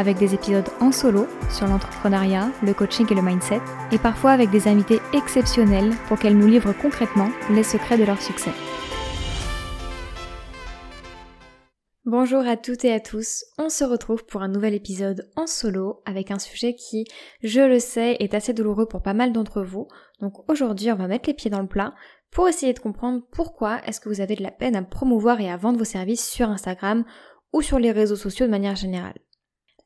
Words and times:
avec 0.00 0.16
des 0.16 0.34
épisodes 0.34 0.68
en 0.80 0.92
solo 0.92 1.26
sur 1.50 1.66
l'entrepreneuriat, 1.66 2.48
le 2.62 2.72
coaching 2.72 3.06
et 3.10 3.14
le 3.14 3.20
mindset, 3.20 3.60
et 3.92 3.98
parfois 3.98 4.30
avec 4.30 4.50
des 4.50 4.66
invités 4.66 4.98
exceptionnels 5.12 5.90
pour 6.08 6.18
qu'elles 6.18 6.38
nous 6.38 6.46
livrent 6.46 6.72
concrètement 6.72 7.28
les 7.50 7.62
secrets 7.62 7.98
de 7.98 8.04
leur 8.04 8.20
succès. 8.20 8.52
Bonjour 12.06 12.40
à 12.40 12.56
toutes 12.56 12.86
et 12.86 12.92
à 12.94 12.98
tous, 12.98 13.44
on 13.58 13.68
se 13.68 13.84
retrouve 13.84 14.24
pour 14.24 14.40
un 14.40 14.48
nouvel 14.48 14.74
épisode 14.74 15.30
en 15.36 15.46
solo 15.46 16.00
avec 16.06 16.30
un 16.30 16.38
sujet 16.38 16.74
qui, 16.74 17.04
je 17.42 17.60
le 17.60 17.78
sais, 17.78 18.16
est 18.20 18.32
assez 18.32 18.54
douloureux 18.54 18.86
pour 18.86 19.02
pas 19.02 19.12
mal 19.12 19.32
d'entre 19.32 19.62
vous. 19.62 19.86
Donc 20.20 20.48
aujourd'hui 20.48 20.90
on 20.90 20.96
va 20.96 21.08
mettre 21.08 21.28
les 21.28 21.34
pieds 21.34 21.50
dans 21.50 21.60
le 21.60 21.68
plat 21.68 21.94
pour 22.32 22.48
essayer 22.48 22.72
de 22.72 22.78
comprendre 22.78 23.20
pourquoi 23.32 23.80
est-ce 23.86 24.00
que 24.00 24.08
vous 24.08 24.22
avez 24.22 24.34
de 24.34 24.42
la 24.42 24.50
peine 24.50 24.76
à 24.76 24.82
promouvoir 24.82 25.40
et 25.42 25.50
à 25.50 25.58
vendre 25.58 25.78
vos 25.78 25.84
services 25.84 26.26
sur 26.26 26.48
Instagram 26.48 27.04
ou 27.52 27.60
sur 27.60 27.78
les 27.78 27.92
réseaux 27.92 28.16
sociaux 28.16 28.46
de 28.46 28.50
manière 28.50 28.76
générale. 28.76 29.18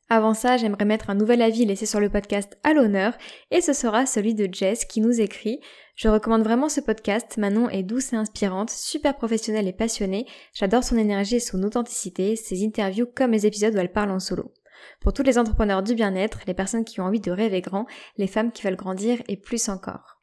Avant 0.07 0.35
ça, 0.35 0.57
j'aimerais 0.57 0.85
mettre 0.85 1.09
un 1.09 1.15
nouvel 1.15 1.41
avis 1.41 1.65
laissé 1.65 1.87
sur 1.87 1.99
le 1.99 2.11
podcast 2.11 2.59
à 2.63 2.73
l'honneur, 2.73 3.17
et 3.49 3.59
ce 3.59 3.73
sera 3.73 4.05
celui 4.05 4.35
de 4.35 4.47
Jess 4.51 4.85
qui 4.85 5.01
nous 5.01 5.19
écrit 5.19 5.59
Je 5.95 6.07
recommande 6.07 6.43
vraiment 6.43 6.69
ce 6.69 6.79
podcast, 6.79 7.37
Manon 7.37 7.69
est 7.69 7.81
douce 7.81 8.13
et 8.13 8.15
inspirante, 8.15 8.69
super 8.69 9.15
professionnelle 9.15 9.67
et 9.67 9.73
passionnée, 9.73 10.27
j'adore 10.53 10.83
son 10.83 10.97
énergie 10.97 11.37
et 11.37 11.39
son 11.39 11.63
authenticité, 11.63 12.35
ses 12.35 12.63
interviews 12.63 13.07
comme 13.15 13.31
les 13.31 13.47
épisodes 13.47 13.73
où 13.73 13.79
elle 13.79 13.91
parle 13.91 14.11
en 14.11 14.19
solo. 14.19 14.53
Pour 15.01 15.11
tous 15.11 15.23
les 15.23 15.39
entrepreneurs 15.39 15.81
du 15.81 15.95
bien-être, 15.95 16.39
les 16.45 16.53
personnes 16.53 16.85
qui 16.85 17.01
ont 17.01 17.05
envie 17.05 17.19
de 17.19 17.31
rêver 17.31 17.61
grand, 17.61 17.87
les 18.17 18.27
femmes 18.27 18.51
qui 18.51 18.61
veulent 18.61 18.75
grandir 18.75 19.23
et 19.27 19.37
plus 19.37 19.69
encore. 19.69 20.14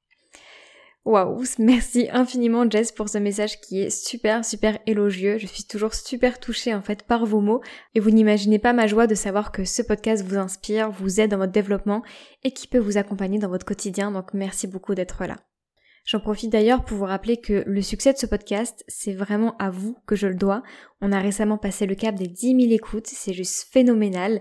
Waouh, 1.05 1.42
merci 1.58 2.08
infiniment 2.12 2.70
Jess 2.70 2.92
pour 2.92 3.08
ce 3.08 3.19
message 3.19 3.61
qui 3.61 3.81
est 3.81 3.91
super 3.91 4.45
super 4.45 4.78
élogieux. 4.86 5.36
Je 5.36 5.48
suis 5.48 5.64
toujours 5.64 5.95
super 5.95 6.39
touchée 6.39 6.72
en 6.72 6.81
fait 6.81 7.03
par 7.03 7.27
vos 7.27 7.41
mots 7.41 7.61
et 7.97 8.00
vous 8.00 8.11
n'imaginez 8.11 8.61
pas 8.61 8.72
ma 8.72 8.86
joie 8.86 9.08
de 9.08 9.17
savoir 9.17 9.50
que 9.50 9.64
ce 9.64 9.83
podcast 9.83 10.25
vous 10.25 10.36
inspire, 10.36 10.92
vous 10.92 11.20
aide 11.20 11.33
dans 11.33 11.39
votre 11.39 11.50
développement 11.50 12.03
et 12.45 12.53
qui 12.53 12.69
peut 12.69 12.78
vous 12.78 12.98
accompagner 12.98 13.41
dans 13.41 13.48
votre 13.48 13.67
quotidien. 13.67 14.12
Donc 14.12 14.33
merci 14.33 14.69
beaucoup 14.69 14.95
d'être 14.95 15.25
là. 15.27 15.39
J'en 16.05 16.20
profite 16.20 16.53
d'ailleurs 16.53 16.84
pour 16.84 16.98
vous 16.98 17.05
rappeler 17.05 17.36
que 17.36 17.64
le 17.67 17.83
succès 17.83 18.12
de 18.12 18.19
ce 18.19 18.27
podcast, 18.27 18.84
c'est 18.86 19.12
vraiment 19.12 19.56
à 19.58 19.70
vous 19.70 19.97
que 20.06 20.14
je 20.14 20.28
le 20.28 20.36
dois. 20.36 20.62
On 21.00 21.11
a 21.11 21.19
récemment 21.19 21.58
passé 21.58 21.86
le 21.86 21.97
cap 21.97 22.14
des 22.14 22.28
10 22.28 22.61
000 22.61 22.73
écoutes, 22.73 23.08
c'est 23.08 23.33
juste 23.33 23.69
phénoménal. 23.73 24.41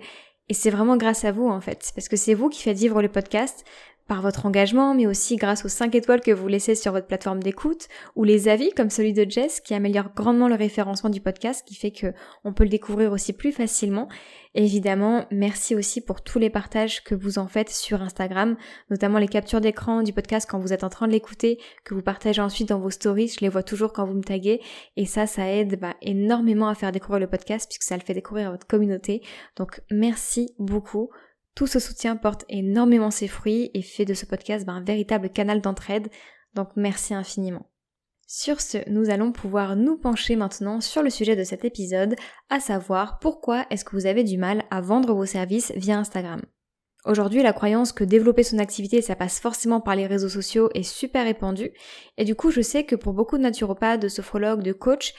Et 0.49 0.53
c'est 0.53 0.69
vraiment 0.69 0.97
grâce 0.97 1.23
à 1.23 1.31
vous 1.31 1.47
en 1.47 1.61
fait, 1.61 1.91
parce 1.95 2.09
que 2.09 2.17
c'est 2.17 2.33
vous 2.33 2.49
qui 2.49 2.61
faites 2.61 2.77
vivre 2.77 3.01
le 3.01 3.09
podcast, 3.09 3.63
par 4.07 4.21
votre 4.21 4.45
engagement, 4.45 4.93
mais 4.93 5.07
aussi 5.07 5.35
grâce 5.35 5.65
aux 5.65 5.69
5 5.69 5.95
étoiles 5.95 6.21
que 6.21 6.31
vous 6.31 6.47
laissez 6.47 6.75
sur 6.75 6.91
votre 6.91 7.07
plateforme 7.07 7.41
d'écoute, 7.41 7.87
ou 8.15 8.23
les 8.23 8.47
avis 8.47 8.71
comme 8.71 8.89
celui 8.89 9.13
de 9.13 9.29
Jess 9.29 9.61
qui 9.61 9.73
améliore 9.73 10.13
grandement 10.15 10.47
le 10.47 10.55
référencement 10.55 11.09
du 11.09 11.21
podcast, 11.21 11.65
qui 11.65 11.75
fait 11.75 11.91
que 11.91 12.13
on 12.43 12.53
peut 12.53 12.63
le 12.63 12.69
découvrir 12.69 13.11
aussi 13.11 13.33
plus 13.33 13.51
facilement. 13.51 14.09
Évidemment, 14.53 15.25
merci 15.31 15.75
aussi 15.75 16.01
pour 16.01 16.21
tous 16.21 16.37
les 16.37 16.49
partages 16.49 17.03
que 17.03 17.15
vous 17.15 17.39
en 17.39 17.47
faites 17.47 17.69
sur 17.69 18.01
Instagram, 18.01 18.57
notamment 18.89 19.17
les 19.17 19.29
captures 19.29 19.61
d'écran 19.61 20.03
du 20.03 20.11
podcast 20.11 20.47
quand 20.49 20.59
vous 20.59 20.73
êtes 20.73 20.83
en 20.83 20.89
train 20.89 21.07
de 21.07 21.13
l'écouter, 21.13 21.57
que 21.85 21.93
vous 21.93 22.01
partagez 22.01 22.41
ensuite 22.41 22.67
dans 22.67 22.79
vos 22.79 22.89
stories, 22.89 23.29
je 23.29 23.39
les 23.41 23.49
vois 23.49 23.63
toujours 23.63 23.93
quand 23.93 24.05
vous 24.05 24.15
me 24.15 24.23
taguez, 24.23 24.61
et 24.97 25.05
ça, 25.05 25.25
ça 25.25 25.49
aide 25.49 25.79
bah, 25.79 25.95
énormément 26.01 26.67
à 26.67 26.75
faire 26.75 26.91
découvrir 26.91 27.21
le 27.21 27.27
podcast 27.27 27.69
puisque 27.69 27.83
ça 27.83 27.95
le 27.95 28.03
fait 28.03 28.13
découvrir 28.13 28.49
à 28.49 28.51
votre 28.51 28.67
communauté. 28.67 29.21
Donc 29.55 29.81
merci 29.89 30.53
beaucoup. 30.59 31.09
Tout 31.55 31.67
ce 31.67 31.79
soutien 31.79 32.15
porte 32.15 32.45
énormément 32.49 33.11
ses 33.11 33.27
fruits 33.27 33.71
et 33.73 33.81
fait 33.81 34.05
de 34.05 34.13
ce 34.13 34.25
podcast 34.25 34.65
ben, 34.65 34.75
un 34.75 34.83
véritable 34.83 35.29
canal 35.29 35.61
d'entraide, 35.61 36.09
donc 36.53 36.69
merci 36.75 37.13
infiniment. 37.13 37.67
Sur 38.27 38.61
ce, 38.61 38.77
nous 38.89 39.09
allons 39.09 39.33
pouvoir 39.33 39.75
nous 39.75 39.97
pencher 39.97 40.37
maintenant 40.37 40.79
sur 40.79 41.03
le 41.03 41.09
sujet 41.09 41.35
de 41.35 41.43
cet 41.43 41.65
épisode, 41.65 42.15
à 42.49 42.61
savoir 42.61 43.19
pourquoi 43.19 43.65
est-ce 43.69 43.83
que 43.83 43.95
vous 43.97 44.05
avez 44.05 44.23
du 44.23 44.37
mal 44.37 44.63
à 44.71 44.79
vendre 44.79 45.13
vos 45.13 45.25
services 45.25 45.73
via 45.75 45.97
Instagram. 45.97 46.41
Aujourd'hui, 47.03 47.43
la 47.43 47.51
croyance 47.51 47.91
que 47.91 48.05
développer 48.05 48.43
son 48.43 48.59
activité, 48.59 49.01
ça 49.01 49.17
passe 49.17 49.41
forcément 49.41 49.81
par 49.81 49.97
les 49.97 50.07
réseaux 50.07 50.29
sociaux 50.29 50.69
est 50.73 50.83
super 50.83 51.25
répandue, 51.25 51.71
et 52.17 52.23
du 52.23 52.35
coup, 52.35 52.51
je 52.51 52.61
sais 52.61 52.85
que 52.85 52.95
pour 52.95 53.11
beaucoup 53.13 53.37
de 53.37 53.43
naturopathes, 53.43 54.01
de 54.01 54.07
sophrologues, 54.07 54.61
de 54.61 54.71
coachs, 54.71 55.13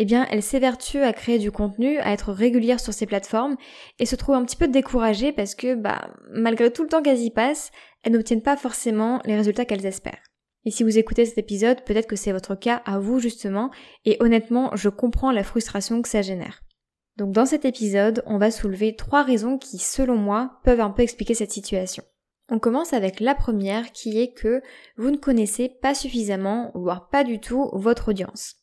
eh 0.00 0.04
bien, 0.04 0.28
elle 0.30 0.44
s'évertue 0.44 1.02
à 1.02 1.12
créer 1.12 1.40
du 1.40 1.50
contenu, 1.50 1.98
à 1.98 2.12
être 2.12 2.32
régulière 2.32 2.78
sur 2.78 2.92
ces 2.92 3.04
plateformes 3.04 3.56
et 3.98 4.06
se 4.06 4.14
trouve 4.14 4.36
un 4.36 4.44
petit 4.44 4.56
peu 4.56 4.68
découragée 4.68 5.32
parce 5.32 5.56
que, 5.56 5.74
bah, 5.74 6.10
malgré 6.30 6.72
tout 6.72 6.84
le 6.84 6.88
temps 6.88 7.02
qu'elles 7.02 7.22
y 7.22 7.30
passent, 7.30 7.72
elles 8.04 8.12
n'obtiennent 8.12 8.42
pas 8.42 8.56
forcément 8.56 9.20
les 9.24 9.34
résultats 9.34 9.64
qu'elles 9.64 9.86
espèrent. 9.86 10.22
Et 10.64 10.70
si 10.70 10.84
vous 10.84 10.98
écoutez 10.98 11.24
cet 11.24 11.38
épisode, 11.38 11.82
peut-être 11.84 12.06
que 12.06 12.14
c'est 12.14 12.30
votre 12.30 12.54
cas 12.54 12.80
à 12.86 13.00
vous 13.00 13.18
justement, 13.18 13.72
et 14.04 14.16
honnêtement, 14.20 14.70
je 14.76 14.88
comprends 14.88 15.32
la 15.32 15.42
frustration 15.42 16.00
que 16.00 16.08
ça 16.08 16.22
génère. 16.22 16.62
Donc 17.16 17.32
dans 17.32 17.46
cet 17.46 17.64
épisode, 17.64 18.22
on 18.26 18.38
va 18.38 18.52
soulever 18.52 18.94
trois 18.94 19.24
raisons 19.24 19.58
qui, 19.58 19.78
selon 19.78 20.14
moi, 20.14 20.60
peuvent 20.62 20.80
un 20.80 20.90
peu 20.90 21.02
expliquer 21.02 21.34
cette 21.34 21.50
situation. 21.50 22.04
On 22.50 22.60
commence 22.60 22.92
avec 22.92 23.18
la 23.18 23.34
première 23.34 23.90
qui 23.90 24.20
est 24.20 24.32
que 24.32 24.62
vous 24.96 25.10
ne 25.10 25.16
connaissez 25.16 25.68
pas 25.68 25.96
suffisamment, 25.96 26.70
voire 26.76 27.08
pas 27.08 27.24
du 27.24 27.40
tout, 27.40 27.68
votre 27.72 28.10
audience. 28.10 28.54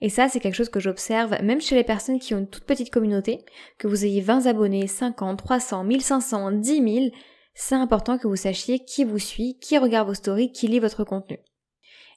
Et 0.00 0.08
ça, 0.08 0.28
c'est 0.28 0.40
quelque 0.40 0.54
chose 0.54 0.68
que 0.68 0.80
j'observe 0.80 1.42
même 1.42 1.60
chez 1.60 1.74
les 1.74 1.84
personnes 1.84 2.20
qui 2.20 2.34
ont 2.34 2.38
une 2.38 2.48
toute 2.48 2.64
petite 2.64 2.90
communauté, 2.90 3.44
que 3.78 3.88
vous 3.88 4.04
ayez 4.04 4.20
20 4.20 4.46
abonnés, 4.46 4.86
50, 4.86 5.38
300, 5.38 5.84
1500, 5.84 6.52
10 6.52 6.94
000, 6.94 7.06
c'est 7.54 7.74
important 7.74 8.18
que 8.18 8.28
vous 8.28 8.36
sachiez 8.36 8.84
qui 8.84 9.02
vous 9.02 9.18
suit, 9.18 9.58
qui 9.60 9.76
regarde 9.78 10.06
vos 10.06 10.14
stories, 10.14 10.52
qui 10.52 10.68
lit 10.68 10.78
votre 10.78 11.02
contenu. 11.02 11.38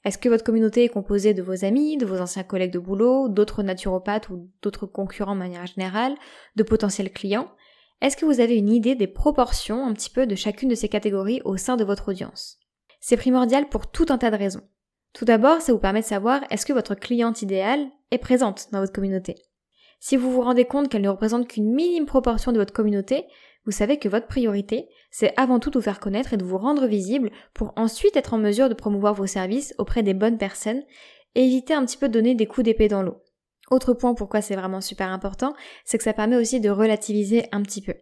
Est-ce 0.06 0.20
que 0.20 0.30
votre 0.30 0.44
communauté 0.44 0.84
est 0.84 0.90
composée 0.90 1.34
de 1.34 1.42
vos 1.42 1.66
amis, 1.66 1.98
de 1.98 2.06
vos 2.06 2.22
anciens 2.22 2.44
collègues 2.44 2.74
de 2.74 2.80
boulot, 2.80 3.30
d'autres 3.30 3.64
naturopathes 3.64 4.30
ou 4.30 4.52
d'autres 4.62 4.86
concurrents 4.86 5.34
de 5.34 5.40
manière 5.40 5.66
générale, 5.66 6.16
de 6.56 6.64
potentiels 6.64 7.12
clients? 7.12 7.52
Est-ce 8.02 8.18
que 8.18 8.26
vous 8.26 8.40
avez 8.40 8.56
une 8.56 8.72
idée 8.72 8.96
des 8.96 9.08
proportions 9.08 9.86
un 9.86 9.94
petit 9.94 10.10
peu 10.10 10.26
de 10.26 10.36
chacune 10.36 10.70
de 10.70 10.76
ces 10.76 10.90
catégories 10.90 11.42
au 11.46 11.58
sein 11.58 11.76
de 11.76 11.84
votre 11.84 12.10
audience? 12.10 12.58
C'est 13.00 13.18
primordial 13.18 13.70
pour 13.70 13.90
tout 13.90 14.06
un 14.10 14.18
tas 14.18 14.32
de 14.32 14.38
raisons. 14.38 14.68
Tout 15.14 15.26
d'abord, 15.26 15.62
ça 15.62 15.74
vous 15.74 15.80
permet 15.80 16.02
de 16.02 16.06
savoir 16.06 16.42
est-ce 16.50 16.66
que 16.66 16.74
votre 16.74 16.96
cliente 16.96 17.42
idéale 17.42 17.88
est 18.12 18.18
présente 18.18 18.70
dans 18.72 18.80
votre 18.80 18.94
communauté? 18.94 19.36
Si 20.00 20.18
vous 20.18 20.32
vous 20.32 20.42
rendez 20.42 20.66
compte 20.66 20.90
qu'elle 20.90 21.04
ne 21.04 21.10
représente 21.10 21.48
qu'une 21.48 21.72
minime 21.72 22.06
proportion 22.06 22.52
de 22.52 22.58
votre 22.58 22.74
communauté, 22.74 23.26
vous 23.66 23.72
savez 23.72 24.00
que 24.00 24.10
votre 24.10 24.26
priorité, 24.26 24.90
c'est 25.12 25.34
avant 25.38 25.60
tout 25.60 25.70
de 25.70 25.78
vous 25.78 25.84
faire 25.84 26.00
connaître 26.00 26.34
et 26.34 26.38
de 26.38 26.44
vous 26.44 26.58
rendre 26.58 26.88
visible 26.88 27.30
pour 27.54 27.74
ensuite 27.76 28.16
être 28.16 28.34
en 28.34 28.40
mesure 28.40 28.70
de 28.70 28.74
promouvoir 28.74 29.14
vos 29.14 29.28
services 29.28 29.76
auprès 29.78 30.02
des 30.02 30.16
bonnes 30.16 30.40
personnes 30.40 30.82
et 31.36 31.44
éviter 31.44 31.74
un 31.74 31.86
petit 31.86 31.98
peu 31.98 32.08
de 32.08 32.14
donner 32.14 32.34
des 32.34 32.48
coups 32.48 32.66
d'épée 32.66 32.88
dans 32.88 33.04
l'eau. 33.04 33.22
Autre 33.70 33.94
point 33.94 34.16
pourquoi 34.16 34.42
c'est 34.42 34.56
vraiment 34.56 34.82
super 34.82 35.10
important, 35.10 35.54
c'est 35.86 35.98
que 35.98 36.04
ça 36.04 36.14
permet 36.14 36.38
aussi 36.38 36.60
de 36.60 36.70
relativiser 36.70 37.46
un 37.52 37.62
petit 37.62 37.82
peu. 37.82 37.94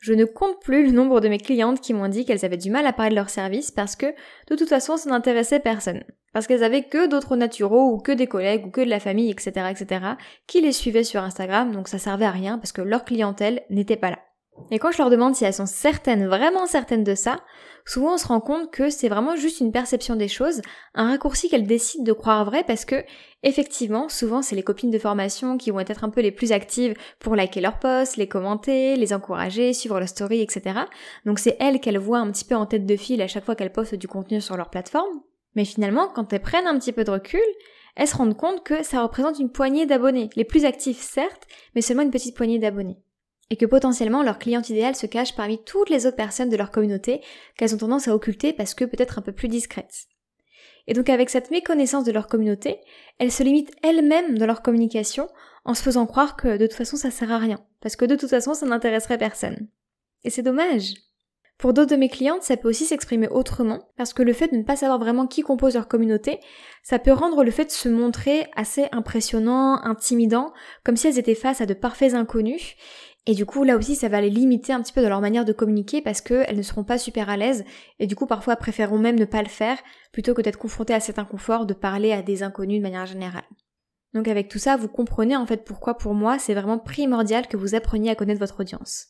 Je 0.00 0.12
ne 0.12 0.24
compte 0.24 0.60
plus 0.60 0.86
le 0.86 0.92
nombre 0.92 1.20
de 1.20 1.28
mes 1.28 1.38
clientes 1.38 1.80
qui 1.80 1.94
m'ont 1.94 2.08
dit 2.08 2.24
qu'elles 2.24 2.44
avaient 2.44 2.56
du 2.56 2.70
mal 2.70 2.86
à 2.86 2.92
parler 2.92 3.10
de 3.10 3.16
leur 3.16 3.30
service 3.30 3.70
parce 3.70 3.96
que 3.96 4.06
de 4.06 4.56
toute 4.56 4.68
façon 4.68 4.96
ça 4.96 5.10
n'intéressait 5.10 5.60
personne. 5.60 6.04
Parce 6.32 6.46
qu'elles 6.46 6.64
avaient 6.64 6.84
que 6.84 7.06
d'autres 7.06 7.36
naturaux 7.36 7.92
ou 7.92 7.98
que 7.98 8.12
des 8.12 8.26
collègues 8.26 8.66
ou 8.66 8.70
que 8.70 8.82
de 8.82 8.90
la 8.90 9.00
famille, 9.00 9.30
etc., 9.30 9.52
etc., 9.70 10.04
qui 10.46 10.60
les 10.60 10.72
suivaient 10.72 11.04
sur 11.04 11.22
Instagram, 11.22 11.72
donc 11.72 11.88
ça 11.88 11.98
servait 11.98 12.26
à 12.26 12.30
rien 12.30 12.58
parce 12.58 12.72
que 12.72 12.82
leur 12.82 13.04
clientèle 13.04 13.62
n'était 13.70 13.96
pas 13.96 14.10
là. 14.10 14.18
Et 14.70 14.78
quand 14.78 14.90
je 14.90 14.98
leur 14.98 15.10
demande 15.10 15.34
si 15.34 15.44
elles 15.44 15.54
sont 15.54 15.66
certaines, 15.66 16.26
vraiment 16.26 16.66
certaines 16.66 17.04
de 17.04 17.14
ça, 17.14 17.40
souvent 17.84 18.14
on 18.14 18.18
se 18.18 18.26
rend 18.26 18.40
compte 18.40 18.72
que 18.72 18.90
c'est 18.90 19.08
vraiment 19.08 19.36
juste 19.36 19.60
une 19.60 19.70
perception 19.70 20.16
des 20.16 20.28
choses, 20.28 20.60
un 20.94 21.10
raccourci 21.10 21.48
qu'elles 21.48 21.66
décident 21.66 22.04
de 22.04 22.12
croire 22.12 22.44
vrai 22.44 22.64
parce 22.66 22.84
que, 22.84 23.04
effectivement, 23.42 24.08
souvent 24.08 24.42
c'est 24.42 24.56
les 24.56 24.62
copines 24.62 24.90
de 24.90 24.98
formation 24.98 25.56
qui 25.56 25.70
vont 25.70 25.80
être 25.80 26.02
un 26.02 26.10
peu 26.10 26.20
les 26.20 26.32
plus 26.32 26.52
actives 26.52 26.94
pour 27.20 27.36
liker 27.36 27.60
leurs 27.60 27.78
posts, 27.78 28.16
les 28.16 28.28
commenter, 28.28 28.96
les 28.96 29.12
encourager, 29.12 29.72
suivre 29.72 29.98
leur 30.00 30.08
story, 30.08 30.40
etc. 30.40 30.80
Donc 31.26 31.38
c'est 31.38 31.56
elles 31.60 31.80
qu'elles 31.80 31.98
voient 31.98 32.18
un 32.18 32.30
petit 32.32 32.44
peu 32.44 32.56
en 32.56 32.66
tête 32.66 32.86
de 32.86 32.96
file 32.96 33.22
à 33.22 33.28
chaque 33.28 33.44
fois 33.44 33.54
qu'elles 33.54 33.72
postent 33.72 33.94
du 33.94 34.08
contenu 34.08 34.40
sur 34.40 34.56
leur 34.56 34.70
plateforme. 34.70 35.20
Mais 35.54 35.64
finalement, 35.64 36.08
quand 36.08 36.32
elles 36.32 36.40
prennent 36.40 36.66
un 36.66 36.78
petit 36.78 36.92
peu 36.92 37.04
de 37.04 37.12
recul, 37.12 37.40
elles 37.94 38.08
se 38.08 38.16
rendent 38.16 38.36
compte 38.36 38.64
que 38.64 38.82
ça 38.82 39.02
représente 39.02 39.38
une 39.38 39.50
poignée 39.50 39.86
d'abonnés, 39.86 40.28
les 40.36 40.44
plus 40.44 40.64
actifs 40.64 41.00
certes, 41.00 41.46
mais 41.74 41.80
seulement 41.80 42.02
une 42.02 42.10
petite 42.10 42.36
poignée 42.36 42.58
d'abonnés 42.58 42.98
et 43.50 43.56
que 43.56 43.66
potentiellement 43.66 44.22
leur 44.22 44.38
cliente 44.38 44.70
idéale 44.70 44.96
se 44.96 45.06
cache 45.06 45.34
parmi 45.34 45.62
toutes 45.62 45.90
les 45.90 46.06
autres 46.06 46.16
personnes 46.16 46.48
de 46.48 46.56
leur 46.56 46.70
communauté 46.70 47.20
qu'elles 47.56 47.74
ont 47.74 47.78
tendance 47.78 48.08
à 48.08 48.14
occulter 48.14 48.52
parce 48.52 48.74
que 48.74 48.84
peut-être 48.84 49.18
un 49.18 49.22
peu 49.22 49.32
plus 49.32 49.48
discrètes. 49.48 50.06
Et 50.86 50.94
donc 50.94 51.08
avec 51.08 51.30
cette 51.30 51.50
méconnaissance 51.50 52.04
de 52.04 52.12
leur 52.12 52.28
communauté, 52.28 52.80
elles 53.18 53.32
se 53.32 53.42
limitent 53.42 53.74
elles-mêmes 53.82 54.38
dans 54.38 54.46
leur 54.46 54.62
communication 54.62 55.28
en 55.64 55.74
se 55.74 55.82
faisant 55.82 56.06
croire 56.06 56.36
que 56.36 56.56
de 56.56 56.66
toute 56.66 56.76
façon 56.76 56.96
ça 56.96 57.10
sert 57.10 57.32
à 57.32 57.38
rien, 57.38 57.64
parce 57.80 57.96
que 57.96 58.04
de 58.04 58.14
toute 58.14 58.30
façon 58.30 58.54
ça 58.54 58.66
n'intéresserait 58.66 59.18
personne. 59.18 59.68
Et 60.24 60.30
c'est 60.30 60.42
dommage. 60.42 60.94
Pour 61.58 61.72
d'autres 61.72 61.92
de 61.92 61.96
mes 61.96 62.10
clientes, 62.10 62.42
ça 62.42 62.58
peut 62.58 62.68
aussi 62.68 62.84
s'exprimer 62.84 63.28
autrement, 63.28 63.88
parce 63.96 64.12
que 64.12 64.22
le 64.22 64.34
fait 64.34 64.48
de 64.48 64.56
ne 64.56 64.62
pas 64.62 64.76
savoir 64.76 64.98
vraiment 64.98 65.26
qui 65.26 65.40
compose 65.40 65.74
leur 65.74 65.88
communauté, 65.88 66.38
ça 66.82 66.98
peut 66.98 67.12
rendre 67.12 67.42
le 67.44 67.50
fait 67.50 67.64
de 67.64 67.70
se 67.70 67.88
montrer 67.88 68.46
assez 68.54 68.88
impressionnant, 68.92 69.82
intimidant, 69.82 70.52
comme 70.84 70.98
si 70.98 71.06
elles 71.06 71.18
étaient 71.18 71.34
face 71.34 71.62
à 71.62 71.66
de 71.66 71.72
parfaits 71.72 72.12
inconnus. 72.12 72.76
Et 73.26 73.34
du 73.34 73.44
coup, 73.44 73.64
là 73.64 73.76
aussi, 73.76 73.96
ça 73.96 74.08
va 74.08 74.20
les 74.20 74.30
limiter 74.30 74.72
un 74.72 74.80
petit 74.80 74.92
peu 74.92 75.02
dans 75.02 75.08
leur 75.08 75.20
manière 75.20 75.44
de 75.44 75.52
communiquer 75.52 76.00
parce 76.00 76.20
qu'elles 76.20 76.56
ne 76.56 76.62
seront 76.62 76.84
pas 76.84 76.96
super 76.96 77.28
à 77.28 77.36
l'aise 77.36 77.64
et 77.98 78.06
du 78.06 78.14
coup, 78.14 78.26
parfois, 78.26 78.54
préféreront 78.54 78.98
même 78.98 79.18
ne 79.18 79.24
pas 79.24 79.42
le 79.42 79.48
faire 79.48 79.78
plutôt 80.12 80.32
que 80.32 80.42
d'être 80.42 80.58
confrontées 80.58 80.94
à 80.94 81.00
cet 81.00 81.18
inconfort 81.18 81.66
de 81.66 81.74
parler 81.74 82.12
à 82.12 82.22
des 82.22 82.44
inconnus 82.44 82.78
de 82.78 82.82
manière 82.82 83.06
générale. 83.06 83.44
Donc 84.14 84.28
avec 84.28 84.48
tout 84.48 84.58
ça, 84.58 84.76
vous 84.76 84.88
comprenez 84.88 85.36
en 85.36 85.44
fait 85.44 85.64
pourquoi 85.64 85.98
pour 85.98 86.14
moi 86.14 86.38
c'est 86.38 86.54
vraiment 86.54 86.78
primordial 86.78 87.48
que 87.48 87.58
vous 87.58 87.74
appreniez 87.74 88.10
à 88.10 88.14
connaître 88.14 88.40
votre 88.40 88.60
audience 88.60 89.08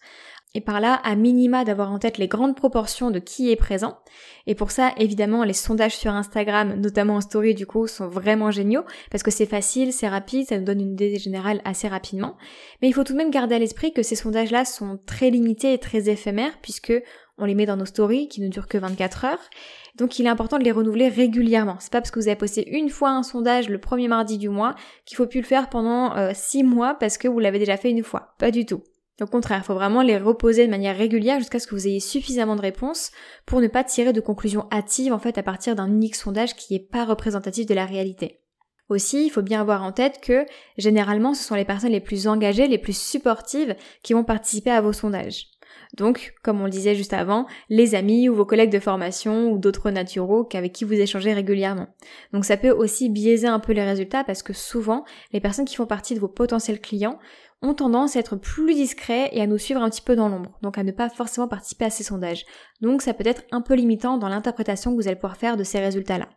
et 0.57 0.63
par 0.63 0.81
là, 0.81 0.95
à 1.05 1.17
minima, 1.17 1.65
d'avoir 1.65 1.93
en 1.93 1.99
tête 1.99 2.17
les 2.17 2.29
grandes 2.29 2.57
proportions 2.57 3.11
de 3.11 3.19
qui 3.19 3.51
est 3.53 3.57
présent. 3.57 3.99
Et 4.47 4.55
pour 4.55 4.71
ça, 4.71 4.93
évidemment, 4.97 5.45
les 5.45 5.53
sondages 5.53 5.95
sur 5.95 6.13
Instagram, 6.13 6.81
notamment 6.81 7.17
en 7.17 7.21
story 7.21 7.55
du 7.55 7.67
coup, 7.67 7.87
sont 7.87 8.09
vraiment 8.09 8.51
géniaux, 8.51 8.85
parce 9.11 9.23
que 9.23 9.31
c'est 9.31 9.45
facile, 9.45 9.93
c'est 9.93 10.09
rapide, 10.09 10.47
ça 10.47 10.59
nous 10.59 10.65
donne 10.65 10.81
une 10.81 10.93
idée 10.93 11.19
générale 11.19 11.61
assez 11.67 11.89
rapidement. 11.89 12.39
Mais 12.81 12.89
il 12.89 12.95
faut 12.95 13.05
tout 13.05 13.13
de 13.13 13.19
même 13.19 13.31
garder 13.31 13.57
à 13.57 13.59
l'esprit 13.59 13.93
que 13.93 14.03
ces 14.03 14.17
sondages-là 14.17 14.65
sont 14.65 14.99
très 15.05 15.29
limités 15.29 15.75
et 15.75 15.79
très 15.79 16.09
éphémères, 16.09 16.59
puisque 16.63 16.95
on 17.37 17.45
les 17.45 17.55
met 17.55 17.67
dans 17.67 17.77
nos 17.77 17.85
stories 17.85 18.29
qui 18.29 18.41
ne 18.41 18.49
durent 18.49 18.67
que 18.67 18.79
24 18.79 19.27
heures. 19.27 19.51
Donc 19.97 20.19
il 20.19 20.25
est 20.25 20.31
important 20.31 20.59
de 20.59 20.65
les 20.65 20.73
renouveler 20.73 21.09
régulièrement. 21.09 21.77
C'est 21.81 21.93
pas 21.93 22.01
parce 22.01 22.11
que 22.11 22.19
vous 22.19 22.29
avez 22.29 22.37
posté 22.37 22.67
une 22.79 22.89
fois 22.89 23.11
un 23.11 23.23
sondage 23.23 23.69
le 23.69 23.79
premier 23.79 24.09
mardi 24.09 24.39
du 24.39 24.49
mois 24.49 24.75
qu'il 25.05 25.19
faut 25.19 25.27
plus 25.27 25.43
le 25.43 25.47
faire 25.47 25.69
pendant 25.69 26.33
6 26.33 26.61
euh, 26.61 26.67
mois 26.67 26.95
parce 26.95 27.19
que 27.19 27.29
vous 27.29 27.41
l'avez 27.41 27.59
déjà 27.59 27.77
fait 27.77 27.91
une 27.91 28.03
fois. 28.03 28.35
Pas 28.39 28.51
du 28.51 28.65
tout. 28.65 28.83
Au 29.21 29.27
contraire, 29.27 29.61
il 29.63 29.67
faut 29.67 29.75
vraiment 29.75 30.03
les 30.03 30.19
reposer 30.19 30.67
de 30.67 30.71
manière 30.71 30.97
régulière 30.97 31.39
jusqu'à 31.39 31.59
ce 31.59 31.67
que 31.67 31.75
vous 31.75 31.87
ayez 31.87 32.01
suffisamment 32.01 32.55
de 32.55 32.61
réponses 32.61 33.13
pour 33.47 33.61
ne 33.61 33.69
pas 33.69 33.83
tirer 33.83 34.13
de 34.13 34.21
conclusions 34.21 34.69
hâtives 34.71 35.13
en 35.13 35.19
fait 35.19 35.39
à 35.39 35.43
partir 35.43 35.75
d'un 35.75 35.89
unique 35.89 36.17
sondage 36.17 36.55
qui 36.55 36.75
n'est 36.75 36.81
pas 36.81 37.07
représentatif 37.07 37.65
de 37.65 37.75
la 37.75 37.87
réalité. 37.87 38.43
Aussi, 38.89 39.27
il 39.27 39.31
faut 39.31 39.43
bien 39.43 39.63
avoir 39.63 39.83
en 39.83 39.93
tête 39.93 40.21
que 40.21 40.45
généralement 40.77 41.35
ce 41.35 41.43
sont 41.43 41.55
les 41.55 41.65
personnes 41.65 41.93
les 41.93 42.01
plus 42.01 42.29
engagées, 42.29 42.69
les 42.69 42.79
plus 42.79 42.97
supportives 42.97 43.75
qui 44.03 44.13
vont 44.13 44.23
participer 44.23 44.71
à 44.71 44.81
vos 44.81 44.93
sondages. 44.93 45.47
Donc, 45.95 46.35
comme 46.43 46.61
on 46.61 46.65
le 46.65 46.71
disait 46.71 46.95
juste 46.95 47.13
avant, 47.13 47.47
les 47.69 47.95
amis 47.95 48.29
ou 48.29 48.35
vos 48.35 48.47
collègues 48.47 48.73
de 48.73 48.79
formation 48.79 49.51
ou 49.51 49.59
d'autres 49.59 49.91
naturaux 49.91 50.49
avec 50.55 50.73
qui 50.73 50.85
vous 50.85 50.95
échangez 50.95 51.33
régulièrement. 51.33 51.89
Donc 52.33 52.45
ça 52.45 52.57
peut 52.57 52.71
aussi 52.71 53.09
biaiser 53.09 53.47
un 53.47 53.59
peu 53.61 53.73
les 53.73 53.85
résultats 53.85 54.25
parce 54.25 54.43
que 54.43 54.53
souvent, 54.53 55.05
les 55.33 55.41
personnes 55.41 55.65
qui 55.65 55.77
font 55.77 55.87
partie 55.87 56.15
de 56.15 56.21
vos 56.21 56.29
potentiels 56.29 56.81
clients 56.81 57.19
ont 57.63 57.75
tendance 57.75 58.17
à 58.17 58.21
être 58.21 58.37
plus 58.37 58.75
discrets 58.75 59.31
et 59.33 59.41
à 59.41 59.47
nous 59.47 59.59
suivre 59.59 59.83
un 59.83 59.91
petit 59.91 60.03
peu 60.03 60.15
dans 60.15 60.29
l'ombre, 60.29 60.59
donc 60.63 60.79
à 60.79 60.85
ne 60.85 60.93
pas 60.93 61.09
forcément 61.09 61.49
participer 61.49 61.87
à 61.87 61.91
ces 61.91 62.05
sondages. 62.05 62.45
Donc 62.81 63.03
ça 63.03 63.15
peut 63.15 63.27
être 63.27 63.45
un 63.51 63.63
peu 63.63 63.75
limitant 63.75 64.19
dans 64.19 64.29
l'interprétation 64.29 64.91
que 64.93 64.97
vous 65.01 65.09
allez 65.09 65.17
pouvoir 65.17 65.37
faire 65.37 65.57
de 65.57 65.65
ces 65.65 65.79
résultats-là. 65.79 66.29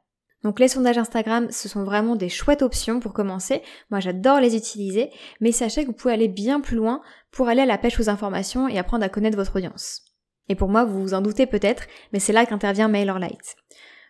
Donc 0.44 0.60
les 0.60 0.68
sondages 0.68 0.98
Instagram, 0.98 1.48
ce 1.52 1.68
sont 1.68 1.84
vraiment 1.84 2.16
des 2.16 2.30
chouettes 2.30 2.62
options 2.62 3.00
pour 3.00 3.14
commencer. 3.14 3.62
Moi 3.92 4.00
j'adore 4.00 4.40
les 4.40 4.56
utiliser, 4.56 5.10
mais 5.42 5.52
sachez 5.52 5.82
que 5.82 5.88
vous 5.88 5.94
pouvez 5.94 6.14
aller 6.14 6.30
bien 6.30 6.62
plus 6.62 6.78
loin 6.78 7.02
pour 7.32 7.50
aller 7.50 7.62
à 7.62 7.66
la 7.66 7.78
pêche 7.78 8.00
aux 8.00 8.10
informations 8.10 8.68
et 8.68 8.80
apprendre 8.80 9.04
à 9.04 9.10
connaître 9.10 9.38
votre 9.38 9.56
audience. 9.58 10.04
Et 10.48 10.56
pour 10.56 10.70
moi, 10.70 10.84
vous 10.84 11.02
vous 11.02 11.14
en 11.14 11.22
doutez 11.22 11.46
peut-être, 11.46 11.84
mais 12.12 12.20
c'est 12.20 12.34
là 12.34 12.46
qu'intervient 12.46 12.88
MailerLite. 12.88 13.56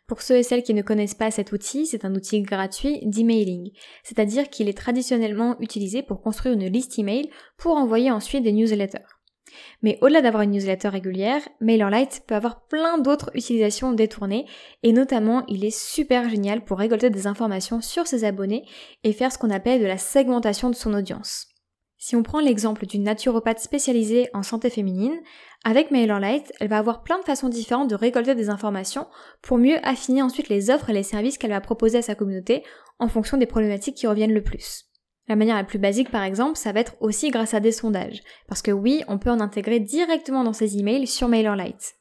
Pour 0.08 0.22
ceux 0.22 0.38
et 0.38 0.44
celles 0.44 0.64
qui 0.64 0.74
ne 0.74 0.82
connaissent 0.82 1.14
pas 1.14 1.30
cet 1.30 1.52
outil, 1.52 1.86
c'est 1.86 2.04
un 2.04 2.16
outil 2.16 2.42
gratuit 2.42 3.00
d'emailing, 3.06 3.72
c'est-à-dire 4.04 4.50
qu'il 4.50 4.68
est 4.68 4.78
traditionnellement 4.78 5.56
utilisé 5.60 6.02
pour 6.02 6.22
construire 6.22 6.56
une 6.56 6.66
liste 6.66 6.98
email 6.98 7.30
pour 7.58 7.76
envoyer 7.76 8.10
ensuite 8.10 8.44
des 8.44 8.52
newsletters. 8.52 9.06
Mais 9.82 9.98
au-delà 10.02 10.22
d'avoir 10.22 10.44
une 10.44 10.52
newsletter 10.52 10.90
régulière, 10.90 11.42
MailerLite 11.62 12.24
peut 12.28 12.36
avoir 12.36 12.66
plein 12.68 12.98
d'autres 12.98 13.32
utilisations 13.34 13.92
détournées 13.92 14.46
et 14.84 14.94
notamment 14.94 15.44
il 15.48 15.66
est 15.66 15.78
super 15.78 16.30
génial 16.30 16.64
pour 16.64 16.80
récolter 16.80 17.10
des 17.10 17.28
informations 17.28 17.82
sur 17.82 18.08
ses 18.08 18.24
abonnés 18.24 18.66
et 19.04 19.14
faire 19.14 19.32
ce 19.32 19.38
qu'on 19.38 19.50
appelle 19.50 19.82
de 19.82 19.86
la 19.86 19.98
segmentation 19.98 20.70
de 20.70 20.76
son 20.76 20.94
audience. 20.94 21.48
Si 22.02 22.16
on 22.16 22.24
prend 22.24 22.40
l'exemple 22.40 22.86
d'une 22.86 23.04
naturopathe 23.04 23.60
spécialisée 23.60 24.30
en 24.34 24.42
santé 24.42 24.70
féminine, 24.70 25.20
avec 25.66 25.92
MailerLite, 25.92 26.54
elle 26.62 26.70
va 26.70 26.78
avoir 26.78 27.04
plein 27.04 27.20
de 27.20 27.26
façons 27.26 27.50
différentes 27.50 27.90
de 27.90 27.96
récolter 27.96 28.36
des 28.36 28.50
informations 28.50 29.08
pour 29.42 29.58
mieux 29.58 29.86
affiner 29.86 30.22
ensuite 30.22 30.48
les 30.48 30.70
offres 30.70 30.90
et 30.90 30.94
les 30.94 31.04
services 31.04 31.38
qu'elle 31.38 31.50
va 31.52 31.60
proposer 31.60 31.98
à 31.98 32.02
sa 32.02 32.16
communauté 32.16 32.64
en 33.00 33.10
fonction 33.10 33.38
des 33.38 33.46
problématiques 33.46 33.98
qui 33.98 34.08
reviennent 34.08 34.34
le 34.34 34.44
plus. 34.44 34.89
La 35.30 35.36
manière 35.36 35.56
la 35.56 35.64
plus 35.64 35.80
basique 35.80 36.12
par 36.12 36.24
exemple, 36.24 36.58
ça 36.58 36.74
va 36.74 36.82
être 36.82 36.96
aussi 37.00 37.30
grâce 37.30 37.54
à 37.54 37.62
des 37.62 37.72
sondages. 37.72 38.22
Parce 38.48 38.62
que 38.62 38.72
oui, 38.72 39.04
on 39.08 39.20
peut 39.20 39.30
en 39.30 39.40
intégrer 39.40 39.80
directement 39.80 40.44
dans 40.44 40.54
ses 40.54 40.78
emails 40.78 41.08
sur 41.08 41.30
MailerLite. 41.30 41.96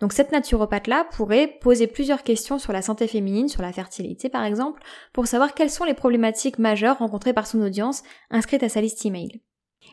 Donc 0.00 0.12
cette 0.12 0.32
naturopathe-là 0.32 1.06
pourrait 1.12 1.46
poser 1.60 1.86
plusieurs 1.86 2.22
questions 2.22 2.58
sur 2.58 2.72
la 2.72 2.82
santé 2.82 3.06
féminine, 3.06 3.48
sur 3.48 3.62
la 3.62 3.72
fertilité 3.72 4.28
par 4.28 4.44
exemple, 4.44 4.82
pour 5.14 5.26
savoir 5.26 5.54
quelles 5.54 5.70
sont 5.70 5.84
les 5.84 5.94
problématiques 5.94 6.58
majeures 6.58 6.98
rencontrées 6.98 7.32
par 7.32 7.46
son 7.46 7.62
audience 7.62 8.02
inscrite 8.30 8.62
à 8.62 8.68
sa 8.68 8.82
liste 8.82 9.06
email. 9.06 9.40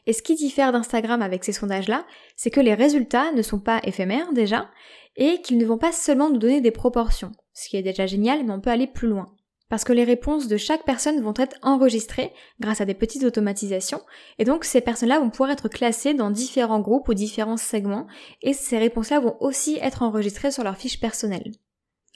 Et 0.08 0.14
ce 0.14 0.24
qui 0.24 0.36
diffère 0.36 0.72
d'Instagram 0.72 1.22
avec 1.22 1.44
ces 1.44 1.54
sondages-là, 1.54 2.06
c'est 2.36 2.50
que 2.50 2.60
les 2.60 2.74
résultats 2.74 3.32
ne 3.32 3.42
sont 3.42 3.60
pas 3.60 3.80
éphémères 3.84 4.34
déjà, 4.34 4.70
et 5.16 5.42
qu'ils 5.42 5.60
ne 5.60 5.66
vont 5.66 5.78
pas 5.78 5.92
seulement 5.92 6.30
nous 6.30 6.40
donner 6.40 6.62
des 6.62 6.72
proportions, 6.72 7.32
ce 7.54 7.70
qui 7.70 7.78
est 7.78 7.84
déjà 7.84 8.08
génial, 8.08 8.44
mais 8.44 8.52
on 8.52 8.60
peut 8.60 8.72
aller 8.72 8.88
plus 8.88 9.08
loin. 9.08 9.28
Parce 9.74 9.86
que 9.86 9.92
les 9.92 10.04
réponses 10.04 10.48
de 10.48 10.56
chaque 10.56 10.86
personne 10.86 11.20
vont 11.20 11.34
être 11.36 11.58
enregistrées 11.64 12.32
grâce 12.60 12.80
à 12.80 12.86
des 12.86 12.94
petites 12.94 13.24
automatisations, 13.24 14.02
et 14.38 14.46
donc 14.46 14.66
ces 14.66 14.82
personnes-là 14.82 15.20
vont 15.20 15.32
pouvoir 15.32 15.50
être 15.50 15.68
classées 15.68 16.14
dans 16.14 16.30
différents 16.30 16.80
groupes 16.80 17.08
ou 17.08 17.16
différents 17.16 17.58
segments, 17.58 18.06
et 18.44 18.54
ces 18.54 18.78
réponses-là 18.78 19.20
vont 19.20 19.36
aussi 19.40 19.80
être 19.82 20.04
enregistrées 20.04 20.52
sur 20.52 20.64
leur 20.64 20.78
fiche 20.78 21.00
personnelle. 21.00 21.54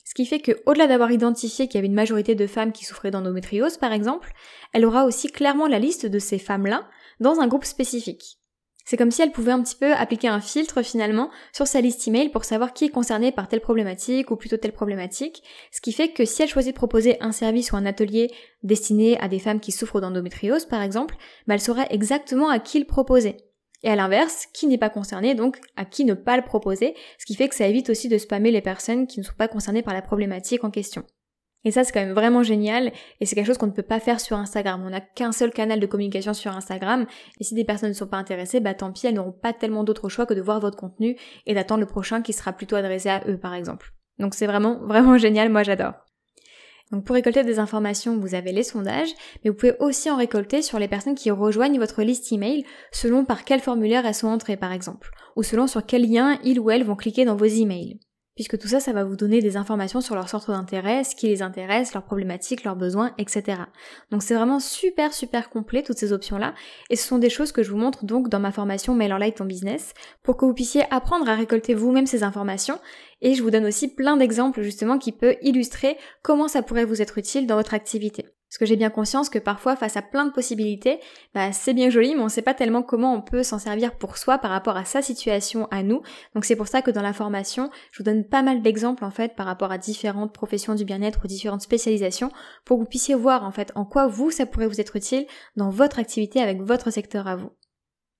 Ce 0.05 0.13
qui 0.13 0.27
fait 0.27 0.37
que, 0.37 0.51
au-delà 0.67 0.85
d'avoir 0.85 1.11
identifié 1.11 1.65
qu'il 1.67 1.77
y 1.77 1.77
avait 1.79 1.87
une 1.87 1.95
majorité 1.95 2.35
de 2.35 2.45
femmes 2.45 2.71
qui 2.71 2.85
souffraient 2.85 3.09
d'endométriose, 3.09 3.77
par 3.77 3.91
exemple, 3.91 4.33
elle 4.71 4.85
aura 4.85 5.05
aussi 5.05 5.31
clairement 5.31 5.65
la 5.65 5.79
liste 5.79 6.05
de 6.05 6.19
ces 6.19 6.37
femmes-là 6.37 6.87
dans 7.19 7.39
un 7.39 7.47
groupe 7.47 7.65
spécifique. 7.65 8.37
C'est 8.89 8.95
comme 8.95 9.11
si 9.11 9.21
elle 9.21 9.33
pouvait 9.33 9.51
un 9.51 9.61
petit 9.61 9.75
peu 9.75 9.91
appliquer 9.91 10.29
un 10.29 10.39
filtre 10.39 10.81
finalement 10.81 11.29
sur 11.51 11.67
sa 11.67 11.81
liste 11.81 12.07
email 12.07 12.29
pour 12.29 12.45
savoir 12.45 12.71
qui 12.71 12.85
est 12.85 12.89
concerné 12.89 13.33
par 13.33 13.49
telle 13.49 13.59
problématique 13.59 14.31
ou 14.31 14.37
plutôt 14.37 14.55
telle 14.55 14.71
problématique, 14.71 15.43
ce 15.73 15.81
qui 15.81 15.91
fait 15.91 16.13
que 16.13 16.23
si 16.23 16.41
elle 16.41 16.47
choisit 16.47 16.73
de 16.73 16.77
proposer 16.77 17.17
un 17.19 17.33
service 17.33 17.73
ou 17.73 17.75
un 17.75 17.85
atelier 17.85 18.31
destiné 18.63 19.19
à 19.19 19.27
des 19.27 19.39
femmes 19.39 19.59
qui 19.59 19.73
souffrent 19.73 19.99
d'endométriose 19.99 20.65
par 20.65 20.81
exemple, 20.81 21.17
bah, 21.47 21.55
elle 21.55 21.59
saurait 21.59 21.87
exactement 21.89 22.47
à 22.47 22.59
qui 22.59 22.79
le 22.79 22.85
proposer. 22.85 23.35
Et 23.83 23.89
à 23.89 23.97
l'inverse, 23.97 24.47
qui 24.53 24.67
n'est 24.67 24.77
pas 24.77 24.89
concerné, 24.89 25.35
donc 25.35 25.59
à 25.75 25.83
qui 25.83 26.05
ne 26.05 26.13
pas 26.13 26.37
le 26.37 26.45
proposer, 26.45 26.95
ce 27.19 27.25
qui 27.25 27.35
fait 27.35 27.49
que 27.49 27.55
ça 27.55 27.67
évite 27.67 27.89
aussi 27.89 28.07
de 28.07 28.17
spammer 28.17 28.51
les 28.51 28.61
personnes 28.61 29.05
qui 29.05 29.19
ne 29.19 29.25
sont 29.25 29.35
pas 29.37 29.49
concernées 29.49 29.83
par 29.83 29.93
la 29.93 30.01
problématique 30.01 30.63
en 30.63 30.71
question. 30.71 31.03
Et 31.67 31.71
ça, 31.71 31.83
c'est 31.83 31.91
quand 31.91 31.99
même 31.99 32.13
vraiment 32.13 32.43
génial, 32.43 32.93
et 33.19 33.25
c'est 33.25 33.35
quelque 33.35 33.47
chose 33.47 33.57
qu'on 33.57 33.67
ne 33.67 33.73
peut 33.73 33.81
pas 33.81 33.99
faire 33.99 34.21
sur 34.21 34.37
Instagram. 34.37 34.81
On 34.85 34.89
n'a 34.89 35.01
qu'un 35.01 35.33
seul 35.33 35.51
canal 35.51 35.81
de 35.81 35.85
communication 35.85 36.33
sur 36.33 36.55
Instagram, 36.55 37.05
et 37.41 37.43
si 37.43 37.55
des 37.55 37.65
personnes 37.65 37.89
ne 37.89 37.93
sont 37.93 38.07
pas 38.07 38.15
intéressées, 38.15 38.61
bah 38.61 38.73
tant 38.73 38.93
pis, 38.93 39.05
elles 39.05 39.15
n'auront 39.15 39.33
pas 39.33 39.51
tellement 39.51 39.83
d'autres 39.83 40.07
choix 40.07 40.25
que 40.25 40.33
de 40.33 40.39
voir 40.39 40.61
votre 40.61 40.77
contenu 40.77 41.17
et 41.45 41.53
d'attendre 41.53 41.81
le 41.81 41.85
prochain 41.85 42.21
qui 42.21 42.31
sera 42.31 42.53
plutôt 42.53 42.77
adressé 42.77 43.09
à 43.09 43.21
eux, 43.27 43.37
par 43.37 43.53
exemple. 43.53 43.91
Donc 44.17 44.33
c'est 44.33 44.47
vraiment, 44.47 44.79
vraiment 44.79 45.17
génial, 45.17 45.49
moi 45.49 45.63
j'adore. 45.63 45.91
Donc 46.93 47.03
pour 47.03 47.15
récolter 47.15 47.43
des 47.43 47.59
informations, 47.59 48.17
vous 48.17 48.33
avez 48.33 48.53
les 48.53 48.63
sondages, 48.63 49.11
mais 49.43 49.49
vous 49.49 49.57
pouvez 49.57 49.75
aussi 49.81 50.09
en 50.09 50.15
récolter 50.15 50.61
sur 50.61 50.79
les 50.79 50.87
personnes 50.87 51.15
qui 51.15 51.31
rejoignent 51.31 51.79
votre 51.79 52.01
liste 52.01 52.31
email 52.31 52.63
selon 52.93 53.25
par 53.25 53.43
quel 53.43 53.59
formulaire 53.59 54.05
elles 54.05 54.13
sont 54.13 54.29
entrées 54.29 54.55
par 54.55 54.71
exemple, 54.71 55.11
ou 55.35 55.43
selon 55.43 55.67
sur 55.67 55.85
quel 55.85 56.09
lien 56.09 56.39
ils 56.45 56.61
ou 56.61 56.71
elles 56.71 56.85
vont 56.85 56.95
cliquer 56.95 57.25
dans 57.25 57.35
vos 57.35 57.43
emails. 57.43 57.99
Puisque 58.37 58.57
tout 58.57 58.69
ça, 58.69 58.79
ça 58.79 58.93
va 58.93 59.03
vous 59.03 59.15
donner 59.15 59.41
des 59.41 59.57
informations 59.57 59.99
sur 59.99 60.15
leur 60.15 60.29
centre 60.29 60.51
d'intérêt, 60.51 61.03
ce 61.03 61.15
qui 61.15 61.27
les 61.27 61.41
intéresse, 61.41 61.93
leurs 61.93 62.05
problématiques, 62.05 62.63
leurs 62.63 62.75
besoins, 62.75 63.11
etc. 63.17 63.63
Donc 64.11 64.21
c'est 64.21 64.35
vraiment 64.35 64.59
super 64.59 65.13
super 65.13 65.49
complet 65.49 65.83
toutes 65.83 65.97
ces 65.97 66.13
options-là, 66.13 66.53
et 66.89 66.95
ce 66.95 67.07
sont 67.07 67.17
des 67.17 67.31
choses 67.31 67.51
que 67.51 67.63
je 67.63 67.71
vous 67.71 67.77
montre 67.77 68.05
donc 68.05 68.29
dans 68.29 68.39
ma 68.39 68.51
formation 68.51 68.93
MailerLite 68.93 69.41
en 69.41 69.45
business, 69.45 69.93
pour 70.21 70.37
que 70.37 70.45
vous 70.45 70.53
puissiez 70.53 70.83
apprendre 70.93 71.27
à 71.27 71.35
récolter 71.35 71.73
vous-même 71.73 72.05
ces 72.05 72.23
informations 72.23 72.79
et 73.21 73.33
je 73.33 73.41
vous 73.41 73.51
donne 73.51 73.65
aussi 73.65 73.87
plein 73.93 74.17
d'exemples 74.17 74.61
justement 74.61 74.99
qui 74.99 75.11
peuvent 75.11 75.37
illustrer 75.41 75.97
comment 76.21 76.47
ça 76.47 76.61
pourrait 76.61 76.85
vous 76.85 77.01
être 77.01 77.17
utile 77.17 77.47
dans 77.47 77.55
votre 77.55 77.73
activité. 77.73 78.36
Parce 78.49 78.59
que 78.59 78.65
j'ai 78.65 78.77
bien 78.77 78.89
conscience 78.89 79.29
que 79.29 79.39
parfois, 79.39 79.75
face 79.75 79.97
à 79.97 80.01
plein 80.01 80.25
de 80.25 80.31
possibilités, 80.31 80.99
bah, 81.33 81.51
c'est 81.51 81.73
bien 81.73 81.89
joli, 81.89 82.15
mais 82.15 82.21
on 82.21 82.29
sait 82.29 82.41
pas 82.41 82.53
tellement 82.53 82.81
comment 82.81 83.13
on 83.13 83.21
peut 83.21 83.43
s'en 83.43 83.59
servir 83.59 83.97
pour 83.97 84.17
soi 84.17 84.37
par 84.37 84.51
rapport 84.51 84.77
à 84.77 84.85
sa 84.85 85.01
situation 85.01 85.67
à 85.69 85.83
nous. 85.83 86.01
Donc 86.33 86.45
c'est 86.45 86.55
pour 86.55 86.67
ça 86.67 86.81
que 86.81 86.91
dans 86.91 87.01
la 87.01 87.11
formation, 87.11 87.69
je 87.91 87.97
vous 87.97 88.05
donne 88.05 88.23
pas 88.23 88.43
mal 88.43 88.61
d'exemples 88.61 89.03
en 89.03 89.11
fait 89.11 89.35
par 89.35 89.45
rapport 89.45 89.71
à 89.71 89.77
différentes 89.77 90.33
professions 90.33 90.75
du 90.75 90.85
bien-être 90.85 91.19
ou 91.25 91.27
différentes 91.27 91.61
spécialisations 91.61 92.31
pour 92.63 92.77
que 92.77 92.83
vous 92.83 92.89
puissiez 92.89 93.15
voir 93.15 93.43
en 93.43 93.51
fait 93.51 93.73
en 93.75 93.83
quoi 93.83 94.07
vous 94.07 94.31
ça 94.31 94.45
pourrait 94.45 94.67
vous 94.67 94.79
être 94.79 94.95
utile 94.95 95.27
dans 95.57 95.69
votre 95.69 95.99
activité 95.99 96.39
avec 96.39 96.61
votre 96.61 96.89
secteur 96.89 97.27
à 97.27 97.35
vous. 97.35 97.51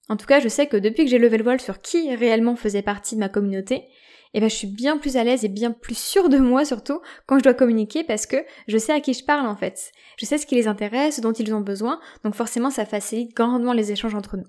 En 0.10 0.18
tout 0.18 0.26
cas, 0.26 0.40
je 0.40 0.48
sais 0.48 0.68
que 0.68 0.78
depuis 0.78 1.04
que 1.04 1.10
j'ai 1.10 1.20
levé 1.20 1.38
le 1.38 1.44
voile 1.44 1.62
sur 1.62 1.82
qui 1.82 2.14
réellement 2.16 2.56
faisait 2.56 2.82
partie 2.82 3.16
de 3.16 3.20
ma 3.20 3.30
communauté, 3.30 3.88
eh 4.34 4.40
ben 4.40 4.50
je 4.50 4.56
suis 4.56 4.68
bien 4.68 4.98
plus 4.98 5.18
à 5.18 5.24
l'aise 5.24 5.44
et 5.46 5.50
bien 5.50 5.72
plus 5.72 5.98
sûre 5.98 6.30
de 6.30 6.38
moi 6.38 6.66
surtout 6.66 7.02
quand 7.26 7.38
je 7.38 7.44
dois 7.44 7.54
communiquer 7.54 8.04
parce 8.04 8.26
que 8.26 8.38
je 8.68 8.78
sais 8.78 8.94
à 8.94 9.00
qui 9.00 9.14
je 9.14 9.24
parle 9.24 9.48
en 9.48 9.56
fait. 9.56 9.92
Je 10.18 10.26
sais 10.26 10.38
ce 10.38 10.46
qui 10.46 10.56
les 10.56 10.68
intéresse, 10.68 11.16
ce 11.16 11.22
dont 11.22 11.34
ils 11.34 11.54
ont 11.54 11.62
besoin, 11.62 12.00
donc 12.24 12.36
forcément 12.36 12.70
ça 12.70 12.86
facilite 12.86 13.36
grandement 13.36 13.74
les 13.74 13.92
échanges 13.92 14.16
entre 14.16 14.38
nous. 14.38 14.48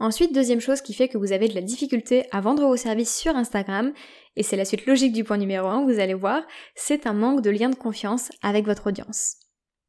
Ensuite, 0.00 0.32
deuxième 0.32 0.60
chose 0.60 0.80
qui 0.80 0.94
fait 0.94 1.08
que 1.08 1.18
vous 1.18 1.32
avez 1.32 1.48
de 1.48 1.56
la 1.56 1.60
difficulté 1.60 2.26
à 2.30 2.40
vendre 2.40 2.64
vos 2.66 2.76
services 2.76 3.16
sur 3.16 3.34
Instagram, 3.34 3.92
et 4.36 4.44
c'est 4.44 4.56
la 4.56 4.64
suite 4.64 4.86
logique 4.86 5.12
du 5.12 5.24
point 5.24 5.38
numéro 5.38 5.66
1, 5.66 5.84
vous 5.84 5.98
allez 5.98 6.14
voir, 6.14 6.42
c'est 6.76 7.06
un 7.08 7.12
manque 7.12 7.42
de 7.42 7.50
lien 7.50 7.68
de 7.68 7.74
confiance 7.74 8.30
avec 8.40 8.64
votre 8.64 8.86
audience. 8.86 9.34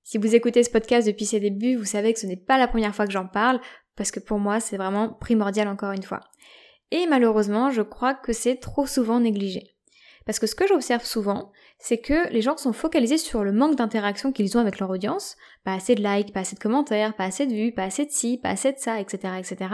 Si 0.03 0.17
vous 0.17 0.33
écoutez 0.33 0.63
ce 0.63 0.71
podcast 0.71 1.05
depuis 1.05 1.27
ses 1.27 1.39
débuts, 1.39 1.75
vous 1.75 1.86
savez 1.86 2.13
que 2.13 2.19
ce 2.19 2.25
n'est 2.25 2.36
pas 2.36 2.57
la 2.57 2.67
première 2.67 2.95
fois 2.95 3.05
que 3.05 3.12
j'en 3.12 3.27
parle, 3.27 3.62
parce 3.95 4.09
que 4.09 4.19
pour 4.19 4.39
moi 4.39 4.59
c'est 4.59 4.77
vraiment 4.77 5.13
primordial 5.13 5.67
encore 5.67 5.91
une 5.91 6.01
fois. 6.01 6.21
Et 6.91 7.05
malheureusement, 7.08 7.69
je 7.69 7.81
crois 7.81 8.13
que 8.13 8.34
c'est 8.34 8.55
trop 8.55 8.86
souvent 8.86 9.19
négligé. 9.19 9.75
Parce 10.25 10.38
que 10.38 10.48
ce 10.48 10.55
que 10.55 10.67
j'observe 10.67 11.03
souvent, 11.03 11.51
c'est 11.79 11.98
que 11.98 12.31
les 12.31 12.41
gens 12.41 12.58
sont 12.58 12.74
focalisés 12.74 13.17
sur 13.17 13.43
le 13.43 13.51
manque 13.51 13.75
d'interaction 13.75 14.31
qu'ils 14.31 14.58
ont 14.58 14.62
avec 14.62 14.79
leur 14.79 14.89
audience, 14.89 15.38
pas 15.63 15.74
assez 15.74 15.96
de 15.96 16.03
likes, 16.03 16.34
pas 16.34 16.41
assez 16.41 16.55
de 16.55 16.60
commentaires, 16.60 17.15
pas 17.15 17.24
assez 17.24 17.48
de 17.48 17.53
vues, 17.53 17.72
pas 17.72 17.84
assez 17.84 18.05
de 18.05 18.12
ci, 18.12 18.38
pas 18.38 18.50
assez 18.50 18.72
de 18.72 18.77
ça, 18.77 19.00
etc., 19.00 19.34
etc. 19.39 19.72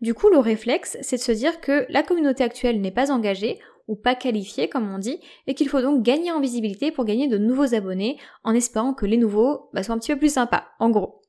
Du 0.00 0.14
coup, 0.14 0.30
le 0.30 0.38
réflexe, 0.38 0.96
c'est 1.02 1.16
de 1.16 1.22
se 1.22 1.32
dire 1.32 1.60
que 1.60 1.84
la 1.90 2.02
communauté 2.02 2.44
actuelle 2.44 2.80
n'est 2.80 2.90
pas 2.90 3.10
engagée 3.10 3.58
ou 3.88 3.96
pas 3.96 4.14
qualifiée, 4.14 4.68
comme 4.68 4.90
on 4.90 4.98
dit, 4.98 5.20
et 5.46 5.54
qu'il 5.54 5.68
faut 5.68 5.82
donc 5.82 6.02
gagner 6.02 6.30
en 6.30 6.40
visibilité 6.40 6.92
pour 6.92 7.04
gagner 7.04 7.26
de 7.26 7.38
nouveaux 7.38 7.74
abonnés, 7.74 8.18
en 8.44 8.54
espérant 8.54 8.94
que 8.94 9.04
les 9.04 9.16
nouveaux 9.16 9.68
bah, 9.74 9.82
soient 9.82 9.96
un 9.96 9.98
petit 9.98 10.12
peu 10.12 10.18
plus 10.18 10.32
sympas, 10.32 10.64
en 10.78 10.90
gros. 10.90 11.19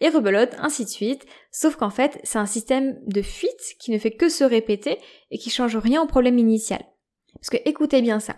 Et 0.00 0.08
rebelote, 0.08 0.54
ainsi 0.58 0.84
de 0.84 0.90
suite, 0.90 1.26
sauf 1.50 1.76
qu'en 1.76 1.90
fait, 1.90 2.20
c'est 2.24 2.38
un 2.38 2.46
système 2.46 2.98
de 3.06 3.22
fuite 3.22 3.76
qui 3.78 3.90
ne 3.90 3.98
fait 3.98 4.10
que 4.10 4.28
se 4.28 4.44
répéter 4.44 4.98
et 5.30 5.38
qui 5.38 5.50
change 5.50 5.76
rien 5.76 6.02
au 6.02 6.06
problème 6.06 6.38
initial. 6.38 6.84
Parce 7.34 7.50
que 7.50 7.58
écoutez 7.64 8.02
bien 8.02 8.20
ça. 8.20 8.36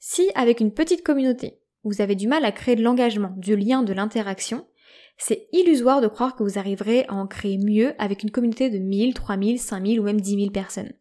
Si 0.00 0.30
avec 0.34 0.60
une 0.60 0.72
petite 0.72 1.04
communauté, 1.04 1.60
vous 1.84 2.00
avez 2.00 2.14
du 2.14 2.26
mal 2.26 2.44
à 2.44 2.52
créer 2.52 2.76
de 2.76 2.82
l'engagement, 2.82 3.32
du 3.36 3.56
lien, 3.56 3.82
de 3.82 3.92
l'interaction, 3.92 4.66
c'est 5.18 5.48
illusoire 5.52 6.00
de 6.00 6.08
croire 6.08 6.36
que 6.36 6.42
vous 6.42 6.58
arriverez 6.58 7.04
à 7.08 7.14
en 7.14 7.26
créer 7.26 7.58
mieux 7.58 7.94
avec 7.98 8.22
une 8.22 8.30
communauté 8.30 8.70
de 8.70 8.78
1000, 8.78 9.14
3000, 9.14 9.58
5000 9.58 10.00
ou 10.00 10.02
même 10.02 10.20
10 10.20 10.36
000 10.36 10.50
personnes. 10.50 10.92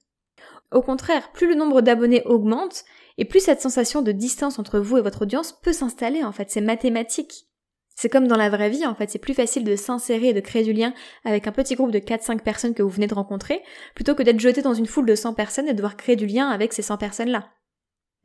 Au 0.72 0.82
contraire, 0.82 1.32
plus 1.32 1.48
le 1.48 1.56
nombre 1.56 1.82
d'abonnés 1.82 2.24
augmente, 2.26 2.84
et 3.18 3.26
plus 3.26 3.40
cette 3.40 3.62
sensation 3.62 4.02
de 4.02 4.12
distance 4.12 4.60
entre 4.60 4.80
vous 4.80 4.98
et 4.98 5.02
votre 5.02 5.24
audience 5.24 5.54
peut 5.54 5.74
s'installer 5.74 6.24
en 6.24 6.32
fait, 6.32 6.50
c'est 6.50 6.62
mathématique. 6.62 7.48
C'est 7.96 8.10
comme 8.10 8.28
dans 8.28 8.38
la 8.38 8.50
vraie 8.50 8.70
vie, 8.70 8.86
en 8.86 8.94
fait, 8.94 9.10
c'est 9.10 9.20
plus 9.20 9.34
facile 9.34 9.64
de 9.64 9.76
s'insérer 9.76 10.30
et 10.30 10.34
de 10.34 10.42
créer 10.42 10.64
du 10.64 10.74
lien 10.74 10.94
avec 11.24 11.48
un 11.48 11.52
petit 11.52 11.76
groupe 11.76 11.92
de 11.92 12.00
4-5 12.00 12.42
personnes 12.42 12.74
que 12.74 12.84
vous 12.84 12.90
venez 12.90 13.08
de 13.08 13.14
rencontrer, 13.14 13.62
plutôt 13.96 14.16
que 14.16 14.24
d'être 14.24 14.40
jeté 14.40 14.62
dans 14.62 14.74
une 14.74 14.86
foule 14.86 15.06
de 15.06 15.16
100 15.16 15.34
personnes 15.34 15.68
et 15.68 15.72
de 15.72 15.78
devoir 15.78 15.96
créer 15.96 16.18
du 16.18 16.26
lien 16.26 16.50
avec 16.50 16.74
ces 16.74 16.82
100 16.82 16.98
personnes-là. 16.98 17.50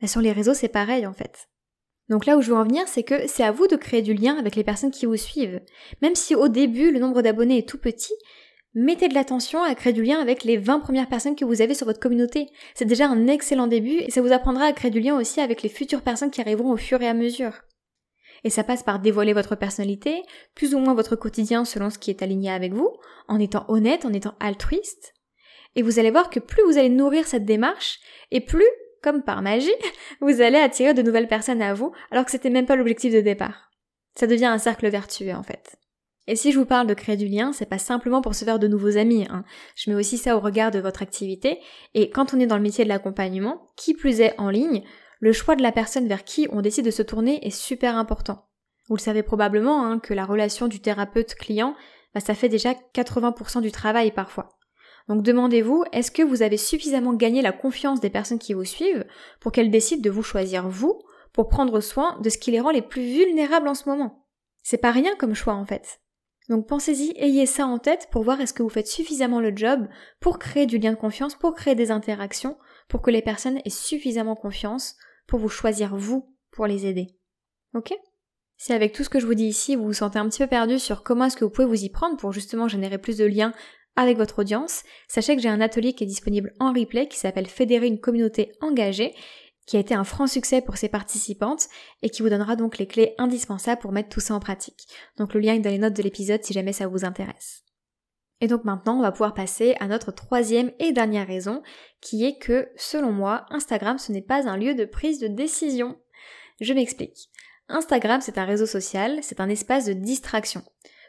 Mais 0.01 0.07
sur 0.07 0.19
les 0.21 0.33
réseaux, 0.33 0.53
c'est 0.53 0.67
pareil, 0.67 1.07
en 1.07 1.13
fait. 1.13 1.47
Donc 2.09 2.25
là 2.25 2.35
où 2.35 2.41
je 2.41 2.51
veux 2.51 2.57
en 2.57 2.65
venir, 2.65 2.83
c'est 2.87 3.03
que 3.03 3.25
c'est 3.27 3.43
à 3.43 3.53
vous 3.53 3.67
de 3.67 3.77
créer 3.77 4.01
du 4.01 4.13
lien 4.13 4.35
avec 4.37 4.57
les 4.57 4.65
personnes 4.65 4.91
qui 4.91 5.05
vous 5.05 5.15
suivent. 5.15 5.61
Même 6.01 6.15
si 6.15 6.35
au 6.35 6.49
début, 6.49 6.91
le 6.91 6.99
nombre 6.99 7.21
d'abonnés 7.21 7.59
est 7.59 7.69
tout 7.69 7.77
petit, 7.77 8.13
mettez 8.73 9.07
de 9.07 9.13
l'attention 9.13 9.63
à 9.63 9.73
créer 9.75 9.93
du 9.93 10.03
lien 10.03 10.19
avec 10.19 10.43
les 10.43 10.57
20 10.57 10.79
premières 10.79 11.07
personnes 11.07 11.37
que 11.37 11.45
vous 11.45 11.61
avez 11.61 11.73
sur 11.73 11.85
votre 11.85 12.01
communauté. 12.01 12.47
C'est 12.75 12.83
déjà 12.83 13.07
un 13.07 13.27
excellent 13.27 13.67
début 13.67 13.99
et 13.99 14.11
ça 14.11 14.21
vous 14.21 14.33
apprendra 14.33 14.65
à 14.65 14.73
créer 14.73 14.91
du 14.91 14.99
lien 14.99 15.17
aussi 15.17 15.39
avec 15.39 15.63
les 15.63 15.69
futures 15.69 16.01
personnes 16.01 16.31
qui 16.31 16.41
arriveront 16.41 16.73
au 16.73 16.77
fur 16.77 17.01
et 17.01 17.07
à 17.07 17.13
mesure. 17.13 17.61
Et 18.43 18.49
ça 18.49 18.63
passe 18.63 18.83
par 18.83 18.99
dévoiler 18.99 19.33
votre 19.33 19.55
personnalité, 19.55 20.23
plus 20.55 20.73
ou 20.73 20.79
moins 20.79 20.93
votre 20.93 21.15
quotidien 21.15 21.65
selon 21.65 21.89
ce 21.89 21.99
qui 21.99 22.09
est 22.09 22.23
aligné 22.23 22.51
avec 22.51 22.73
vous, 22.73 22.91
en 23.27 23.39
étant 23.39 23.65
honnête, 23.67 24.05
en 24.05 24.13
étant 24.13 24.35
altruiste. 24.39 25.13
Et 25.75 25.81
vous 25.81 25.99
allez 25.99 26.11
voir 26.11 26.29
que 26.29 26.39
plus 26.39 26.63
vous 26.63 26.77
allez 26.77 26.89
nourrir 26.89 27.27
cette 27.27 27.45
démarche, 27.45 27.99
et 28.31 28.41
plus, 28.41 28.67
comme 29.01 29.23
par 29.23 29.41
magie, 29.41 29.69
vous 30.21 30.41
allez 30.41 30.57
attirer 30.57 30.93
de 30.93 31.01
nouvelles 31.01 31.27
personnes 31.27 31.61
à 31.61 31.73
vous, 31.73 31.91
alors 32.09 32.25
que 32.25 32.31
c'était 32.31 32.49
même 32.49 32.65
pas 32.65 32.75
l'objectif 32.75 33.13
de 33.13 33.21
départ. 33.21 33.71
Ça 34.15 34.27
devient 34.27 34.45
un 34.45 34.57
cercle 34.57 34.89
vertueux 34.89 35.33
en 35.33 35.43
fait. 35.43 35.77
Et 36.27 36.35
si 36.35 36.51
je 36.51 36.59
vous 36.59 36.65
parle 36.65 36.87
de 36.87 36.93
créer 36.93 37.17
du 37.17 37.27
lien, 37.27 37.51
c'est 37.51 37.65
pas 37.65 37.79
simplement 37.79 38.21
pour 38.21 38.35
se 38.35 38.45
faire 38.45 38.59
de 38.59 38.67
nouveaux 38.67 38.97
amis. 38.97 39.25
Hein. 39.29 39.43
Je 39.75 39.89
mets 39.89 39.95
aussi 39.95 40.17
ça 40.17 40.37
au 40.37 40.39
regard 40.39 40.69
de 40.71 40.79
votre 40.79 41.01
activité. 41.01 41.59
Et 41.93 42.09
quand 42.09 42.33
on 42.33 42.39
est 42.39 42.45
dans 42.45 42.57
le 42.57 42.61
métier 42.61 42.83
de 42.83 42.89
l'accompagnement, 42.89 43.67
qui 43.75 43.93
plus 43.93 44.21
est 44.21 44.35
en 44.37 44.49
ligne, 44.49 44.83
le 45.21 45.33
choix 45.33 45.55
de 45.55 45.61
la 45.61 45.71
personne 45.71 46.07
vers 46.07 46.23
qui 46.23 46.47
on 46.51 46.61
décide 46.61 46.85
de 46.85 46.91
se 46.91 47.03
tourner 47.03 47.45
est 47.45 47.51
super 47.51 47.95
important. 47.95 48.47
Vous 48.89 48.95
le 48.95 49.01
savez 49.01 49.21
probablement 49.23 49.85
hein, 49.85 49.99
que 49.99 50.15
la 50.15 50.25
relation 50.25 50.67
du 50.67 50.81
thérapeute-client, 50.81 51.75
bah, 52.13 52.19
ça 52.19 52.33
fait 52.33 52.49
déjà 52.49 52.73
80% 52.73 53.61
du 53.61 53.71
travail 53.71 54.11
parfois. 54.11 54.49
Donc 55.07 55.21
demandez-vous, 55.21 55.83
est-ce 55.91 56.11
que 56.11 56.23
vous 56.23 56.41
avez 56.41 56.57
suffisamment 56.57 57.13
gagné 57.13 57.43
la 57.43 57.51
confiance 57.51 57.99
des 57.99 58.09
personnes 58.09 58.39
qui 58.39 58.53
vous 58.53 58.65
suivent 58.65 59.05
pour 59.39 59.51
qu'elles 59.51 59.71
décident 59.71 60.01
de 60.01 60.09
vous 60.09 60.23
choisir 60.23 60.67
vous 60.67 60.99
pour 61.33 61.49
prendre 61.49 61.79
soin 61.79 62.19
de 62.21 62.29
ce 62.29 62.37
qui 62.37 62.51
les 62.51 62.59
rend 62.59 62.71
les 62.71 62.81
plus 62.81 63.03
vulnérables 63.03 63.67
en 63.67 63.75
ce 63.75 63.87
moment? 63.87 64.25
C'est 64.63 64.77
pas 64.77 64.91
rien 64.91 65.15
comme 65.17 65.35
choix 65.35 65.53
en 65.53 65.65
fait. 65.65 66.01
Donc 66.49 66.67
pensez-y, 66.67 67.13
ayez 67.15 67.45
ça 67.45 67.67
en 67.67 67.77
tête 67.77 68.09
pour 68.11 68.23
voir 68.23 68.41
est-ce 68.41 68.53
que 68.53 68.63
vous 68.63 68.69
faites 68.69 68.87
suffisamment 68.87 69.39
le 69.39 69.55
job 69.55 69.87
pour 70.19 70.39
créer 70.39 70.65
du 70.65 70.79
lien 70.79 70.91
de 70.91 70.97
confiance, 70.97 71.35
pour 71.35 71.53
créer 71.53 71.75
des 71.75 71.91
interactions, 71.91 72.57
pour 72.89 73.01
que 73.01 73.11
les 73.11 73.21
personnes 73.21 73.59
aient 73.63 73.69
suffisamment 73.69 74.35
confiance 74.35 74.95
pour 75.27 75.39
vous 75.39 75.49
choisir 75.49 75.95
vous 75.95 76.35
pour 76.51 76.67
les 76.67 76.85
aider. 76.85 77.07
Ok? 77.73 77.93
Si 78.57 78.73
avec 78.73 78.93
tout 78.93 79.03
ce 79.03 79.09
que 79.09 79.19
je 79.19 79.25
vous 79.25 79.33
dis 79.33 79.47
ici, 79.47 79.75
vous 79.75 79.85
vous 79.85 79.93
sentez 79.93 80.19
un 80.19 80.29
petit 80.29 80.43
peu 80.43 80.47
perdu 80.47 80.77
sur 80.77 81.03
comment 81.03 81.25
est-ce 81.25 81.35
que 81.35 81.45
vous 81.45 81.49
pouvez 81.49 81.67
vous 81.67 81.83
y 81.83 81.89
prendre 81.89 82.17
pour 82.17 82.31
justement 82.31 82.67
générer 82.67 82.99
plus 82.99 83.17
de 83.17 83.25
liens 83.25 83.53
avec 83.95 84.17
votre 84.17 84.39
audience, 84.39 84.83
sachez 85.07 85.35
que 85.35 85.41
j'ai 85.41 85.49
un 85.49 85.61
atelier 85.61 85.93
qui 85.93 86.03
est 86.03 86.07
disponible 86.07 86.53
en 86.59 86.71
replay 86.71 87.07
qui 87.07 87.17
s'appelle 87.17 87.47
Fédérer 87.47 87.87
une 87.87 87.99
communauté 87.99 88.53
engagée 88.61 89.13
qui 89.65 89.77
a 89.77 89.79
été 89.79 89.93
un 89.93 90.03
franc 90.03 90.27
succès 90.27 90.61
pour 90.61 90.77
ses 90.77 90.89
participantes 90.89 91.67
et 92.01 92.09
qui 92.09 92.21
vous 92.21 92.29
donnera 92.29 92.55
donc 92.55 92.77
les 92.77 92.87
clés 92.87 93.15
indispensables 93.17 93.81
pour 93.81 93.91
mettre 93.91 94.09
tout 94.09 94.19
ça 94.19 94.33
en 94.33 94.39
pratique. 94.39 94.87
Donc 95.17 95.33
le 95.33 95.39
lien 95.39 95.53
est 95.53 95.59
dans 95.59 95.69
les 95.69 95.77
notes 95.77 95.95
de 95.95 96.03
l'épisode 96.03 96.43
si 96.43 96.53
jamais 96.53 96.73
ça 96.73 96.87
vous 96.87 97.05
intéresse. 97.05 97.63
Et 98.41 98.47
donc 98.47 98.65
maintenant, 98.65 98.97
on 98.97 99.01
va 99.01 99.11
pouvoir 99.11 99.35
passer 99.35 99.75
à 99.79 99.87
notre 99.87 100.11
troisième 100.11 100.71
et 100.79 100.91
dernière 100.91 101.27
raison, 101.27 101.61
qui 102.01 102.25
est 102.25 102.39
que, 102.39 102.69
selon 102.75 103.11
moi, 103.11 103.45
Instagram, 103.51 103.99
ce 103.99 104.11
n'est 104.11 104.23
pas 104.23 104.49
un 104.49 104.57
lieu 104.57 104.73
de 104.73 104.85
prise 104.85 105.19
de 105.19 105.27
décision. 105.27 105.95
Je 106.59 106.73
m'explique. 106.73 107.29
Instagram, 107.69 108.19
c'est 108.19 108.39
un 108.39 108.45
réseau 108.45 108.65
social, 108.65 109.19
c'est 109.21 109.39
un 109.39 109.47
espace 109.47 109.85
de 109.85 109.93
distraction. 109.93 110.63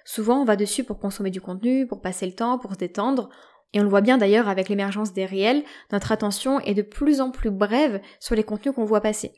Souvent, 0.04 0.40
on 0.40 0.44
va 0.44 0.56
dessus 0.56 0.84
pour 0.84 0.98
consommer 0.98 1.30
du 1.30 1.40
contenu, 1.40 1.86
pour 1.86 2.02
passer 2.02 2.26
le 2.26 2.34
temps, 2.34 2.58
pour 2.58 2.72
se 2.72 2.78
détendre. 2.78 3.30
Et 3.72 3.80
on 3.80 3.84
le 3.84 3.88
voit 3.88 4.02
bien 4.02 4.18
d'ailleurs 4.18 4.48
avec 4.48 4.68
l'émergence 4.68 5.14
des 5.14 5.24
réels, 5.24 5.64
notre 5.90 6.12
attention 6.12 6.60
est 6.60 6.74
de 6.74 6.82
plus 6.82 7.22
en 7.22 7.30
plus 7.30 7.50
brève 7.50 8.02
sur 8.20 8.34
les 8.34 8.44
contenus 8.44 8.74
qu'on 8.74 8.84
voit 8.84 9.00
passer. 9.00 9.32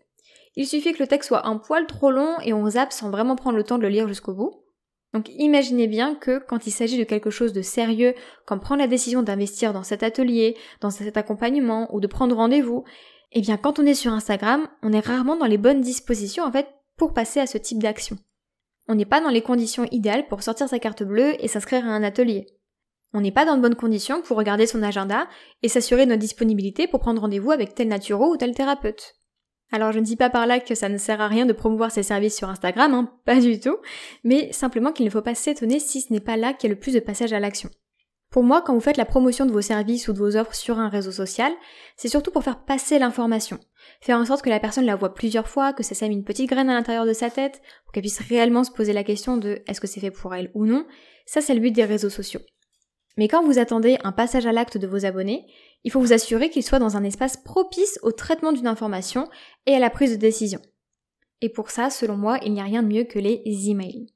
Il 0.56 0.66
suffit 0.66 0.92
que 0.92 1.02
le 1.02 1.06
texte 1.06 1.28
soit 1.28 1.46
un 1.46 1.58
poil 1.58 1.86
trop 1.86 2.10
long 2.10 2.38
et 2.42 2.52
on 2.52 2.68
zappe 2.68 2.92
sans 2.92 3.10
vraiment 3.10 3.36
prendre 3.36 3.56
le 3.56 3.64
temps 3.64 3.78
de 3.78 3.82
le 3.82 3.88
lire 3.88 4.08
jusqu'au 4.08 4.34
bout. 4.34 4.63
Donc 5.14 5.30
imaginez 5.38 5.86
bien 5.86 6.16
que 6.16 6.42
quand 6.44 6.66
il 6.66 6.72
s'agit 6.72 6.98
de 6.98 7.04
quelque 7.04 7.30
chose 7.30 7.52
de 7.52 7.62
sérieux, 7.62 8.14
comme 8.46 8.60
prendre 8.60 8.80
la 8.80 8.88
décision 8.88 9.22
d'investir 9.22 9.72
dans 9.72 9.84
cet 9.84 10.02
atelier, 10.02 10.56
dans 10.80 10.90
cet 10.90 11.16
accompagnement 11.16 11.88
ou 11.94 12.00
de 12.00 12.08
prendre 12.08 12.34
rendez-vous, 12.34 12.84
eh 13.30 13.40
bien 13.40 13.56
quand 13.56 13.78
on 13.78 13.86
est 13.86 13.94
sur 13.94 14.12
Instagram, 14.12 14.68
on 14.82 14.92
est 14.92 15.06
rarement 15.06 15.36
dans 15.36 15.46
les 15.46 15.56
bonnes 15.56 15.80
dispositions 15.80 16.44
en 16.44 16.50
fait 16.50 16.66
pour 16.96 17.14
passer 17.14 17.38
à 17.38 17.46
ce 17.46 17.58
type 17.58 17.80
d'action. 17.80 18.18
On 18.88 18.96
n'est 18.96 19.06
pas 19.06 19.20
dans 19.20 19.30
les 19.30 19.40
conditions 19.40 19.86
idéales 19.92 20.26
pour 20.26 20.42
sortir 20.42 20.68
sa 20.68 20.80
carte 20.80 21.04
bleue 21.04 21.42
et 21.42 21.48
s'inscrire 21.48 21.86
à 21.86 21.92
un 21.92 22.02
atelier. 22.02 22.46
On 23.12 23.20
n'est 23.20 23.32
pas 23.32 23.44
dans 23.44 23.56
de 23.56 23.62
bonnes 23.62 23.76
conditions 23.76 24.20
pour 24.20 24.36
regarder 24.36 24.66
son 24.66 24.82
agenda 24.82 25.28
et 25.62 25.68
s'assurer 25.68 26.06
de 26.06 26.10
notre 26.10 26.20
disponibilité 26.20 26.88
pour 26.88 26.98
prendre 26.98 27.20
rendez-vous 27.20 27.52
avec 27.52 27.76
tel 27.76 27.86
naturo 27.86 28.32
ou 28.32 28.36
tel 28.36 28.52
thérapeute. 28.52 29.14
Alors 29.74 29.90
je 29.90 29.98
ne 29.98 30.04
dis 30.04 30.14
pas 30.14 30.30
par 30.30 30.46
là 30.46 30.60
que 30.60 30.76
ça 30.76 30.88
ne 30.88 30.98
sert 30.98 31.20
à 31.20 31.26
rien 31.26 31.46
de 31.46 31.52
promouvoir 31.52 31.90
ses 31.90 32.04
services 32.04 32.36
sur 32.36 32.48
Instagram, 32.48 32.94
hein, 32.94 33.12
pas 33.24 33.40
du 33.40 33.58
tout, 33.58 33.76
mais 34.22 34.52
simplement 34.52 34.92
qu'il 34.92 35.04
ne 35.04 35.10
faut 35.10 35.20
pas 35.20 35.34
s'étonner 35.34 35.80
si 35.80 36.00
ce 36.00 36.12
n'est 36.12 36.20
pas 36.20 36.36
là 36.36 36.52
qu'il 36.52 36.70
y 36.70 36.72
a 36.72 36.74
le 36.76 36.78
plus 36.78 36.94
de 36.94 37.00
passage 37.00 37.32
à 37.32 37.40
l'action. 37.40 37.68
Pour 38.30 38.44
moi, 38.44 38.62
quand 38.62 38.72
vous 38.72 38.80
faites 38.80 38.96
la 38.96 39.04
promotion 39.04 39.46
de 39.46 39.50
vos 39.50 39.62
services 39.62 40.06
ou 40.06 40.12
de 40.12 40.18
vos 40.18 40.36
offres 40.36 40.54
sur 40.54 40.78
un 40.78 40.88
réseau 40.88 41.10
social, 41.10 41.52
c'est 41.96 42.06
surtout 42.06 42.30
pour 42.30 42.44
faire 42.44 42.62
passer 42.62 43.00
l'information. 43.00 43.58
Faire 44.00 44.16
en 44.16 44.24
sorte 44.24 44.42
que 44.42 44.48
la 44.48 44.60
personne 44.60 44.86
la 44.86 44.94
voit 44.94 45.12
plusieurs 45.12 45.48
fois, 45.48 45.72
que 45.72 45.82
ça 45.82 45.96
sème 45.96 46.12
une 46.12 46.22
petite 46.22 46.48
graine 46.48 46.70
à 46.70 46.74
l'intérieur 46.74 47.04
de 47.04 47.12
sa 47.12 47.28
tête, 47.28 47.60
pour 47.82 47.92
qu'elle 47.92 48.04
puisse 48.04 48.20
réellement 48.20 48.62
se 48.62 48.70
poser 48.70 48.92
la 48.92 49.02
question 49.02 49.38
de 49.38 49.60
est-ce 49.66 49.80
que 49.80 49.88
c'est 49.88 49.98
fait 49.98 50.12
pour 50.12 50.36
elle 50.36 50.52
ou 50.54 50.66
non. 50.66 50.86
Ça, 51.26 51.40
c'est 51.40 51.54
le 51.54 51.60
but 51.60 51.72
des 51.72 51.84
réseaux 51.84 52.10
sociaux. 52.10 52.42
Mais 53.16 53.26
quand 53.26 53.44
vous 53.44 53.58
attendez 53.58 53.98
un 54.04 54.12
passage 54.12 54.46
à 54.46 54.52
l'acte 54.52 54.78
de 54.78 54.86
vos 54.86 55.04
abonnés, 55.04 55.46
il 55.84 55.92
faut 55.92 56.00
vous 56.00 56.12
assurer 56.12 56.50
qu'ils 56.50 56.64
soient 56.64 56.78
dans 56.78 56.96
un 56.96 57.04
espace 57.04 57.36
propice 57.36 57.98
au 58.02 58.10
traitement 58.10 58.52
d'une 58.52 58.66
information 58.66 59.28
et 59.66 59.74
à 59.74 59.78
la 59.78 59.90
prise 59.90 60.12
de 60.12 60.16
décision. 60.16 60.60
Et 61.40 61.48
pour 61.48 61.70
ça, 61.70 61.90
selon 61.90 62.16
moi, 62.16 62.38
il 62.42 62.52
n'y 62.52 62.60
a 62.60 62.64
rien 62.64 62.82
de 62.82 62.88
mieux 62.88 63.04
que 63.04 63.18
les 63.18 63.42
emails. 63.68 64.06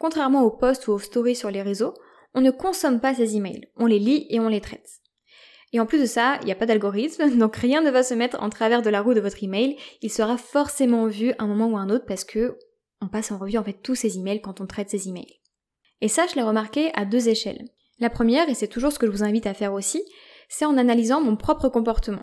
Contrairement 0.00 0.42
aux 0.42 0.50
posts 0.50 0.88
ou 0.88 0.92
aux 0.92 0.98
stories 0.98 1.36
sur 1.36 1.50
les 1.50 1.62
réseaux, 1.62 1.94
on 2.34 2.40
ne 2.40 2.50
consomme 2.50 3.00
pas 3.00 3.14
ces 3.14 3.36
emails, 3.36 3.68
on 3.76 3.86
les 3.86 3.98
lit 3.98 4.26
et 4.30 4.40
on 4.40 4.48
les 4.48 4.60
traite. 4.60 5.00
Et 5.72 5.80
en 5.80 5.86
plus 5.86 6.00
de 6.00 6.06
ça, 6.06 6.38
il 6.40 6.46
n'y 6.46 6.52
a 6.52 6.56
pas 6.56 6.66
d'algorithme, 6.66 7.30
donc 7.38 7.56
rien 7.56 7.82
ne 7.82 7.90
va 7.90 8.02
se 8.02 8.14
mettre 8.14 8.42
en 8.42 8.50
travers 8.50 8.82
de 8.82 8.90
la 8.90 9.00
roue 9.00 9.14
de 9.14 9.20
votre 9.20 9.42
email, 9.42 9.76
il 10.00 10.10
sera 10.10 10.36
forcément 10.36 11.06
vu 11.06 11.32
un 11.38 11.46
moment 11.46 11.68
ou 11.68 11.76
un 11.76 11.88
autre 11.88 12.04
parce 12.06 12.24
que 12.24 12.58
on 13.00 13.08
passe 13.08 13.32
en 13.32 13.38
revue 13.38 13.58
en 13.58 13.64
fait 13.64 13.78
tous 13.82 13.94
ces 13.94 14.18
emails 14.18 14.40
quand 14.40 14.60
on 14.60 14.66
traite 14.66 14.90
ces 14.90 15.08
emails. 15.08 15.40
Et 16.00 16.08
ça, 16.08 16.26
je 16.26 16.34
l'ai 16.34 16.42
remarqué 16.42 16.90
à 16.94 17.04
deux 17.04 17.28
échelles. 17.28 17.64
La 17.98 18.10
première, 18.10 18.48
et 18.48 18.54
c'est 18.54 18.68
toujours 18.68 18.92
ce 18.92 18.98
que 18.98 19.06
je 19.06 19.12
vous 19.12 19.24
invite 19.24 19.46
à 19.46 19.54
faire 19.54 19.72
aussi, 19.72 20.02
c'est 20.52 20.66
en 20.66 20.76
analysant 20.76 21.22
mon 21.22 21.34
propre 21.34 21.70
comportement. 21.70 22.20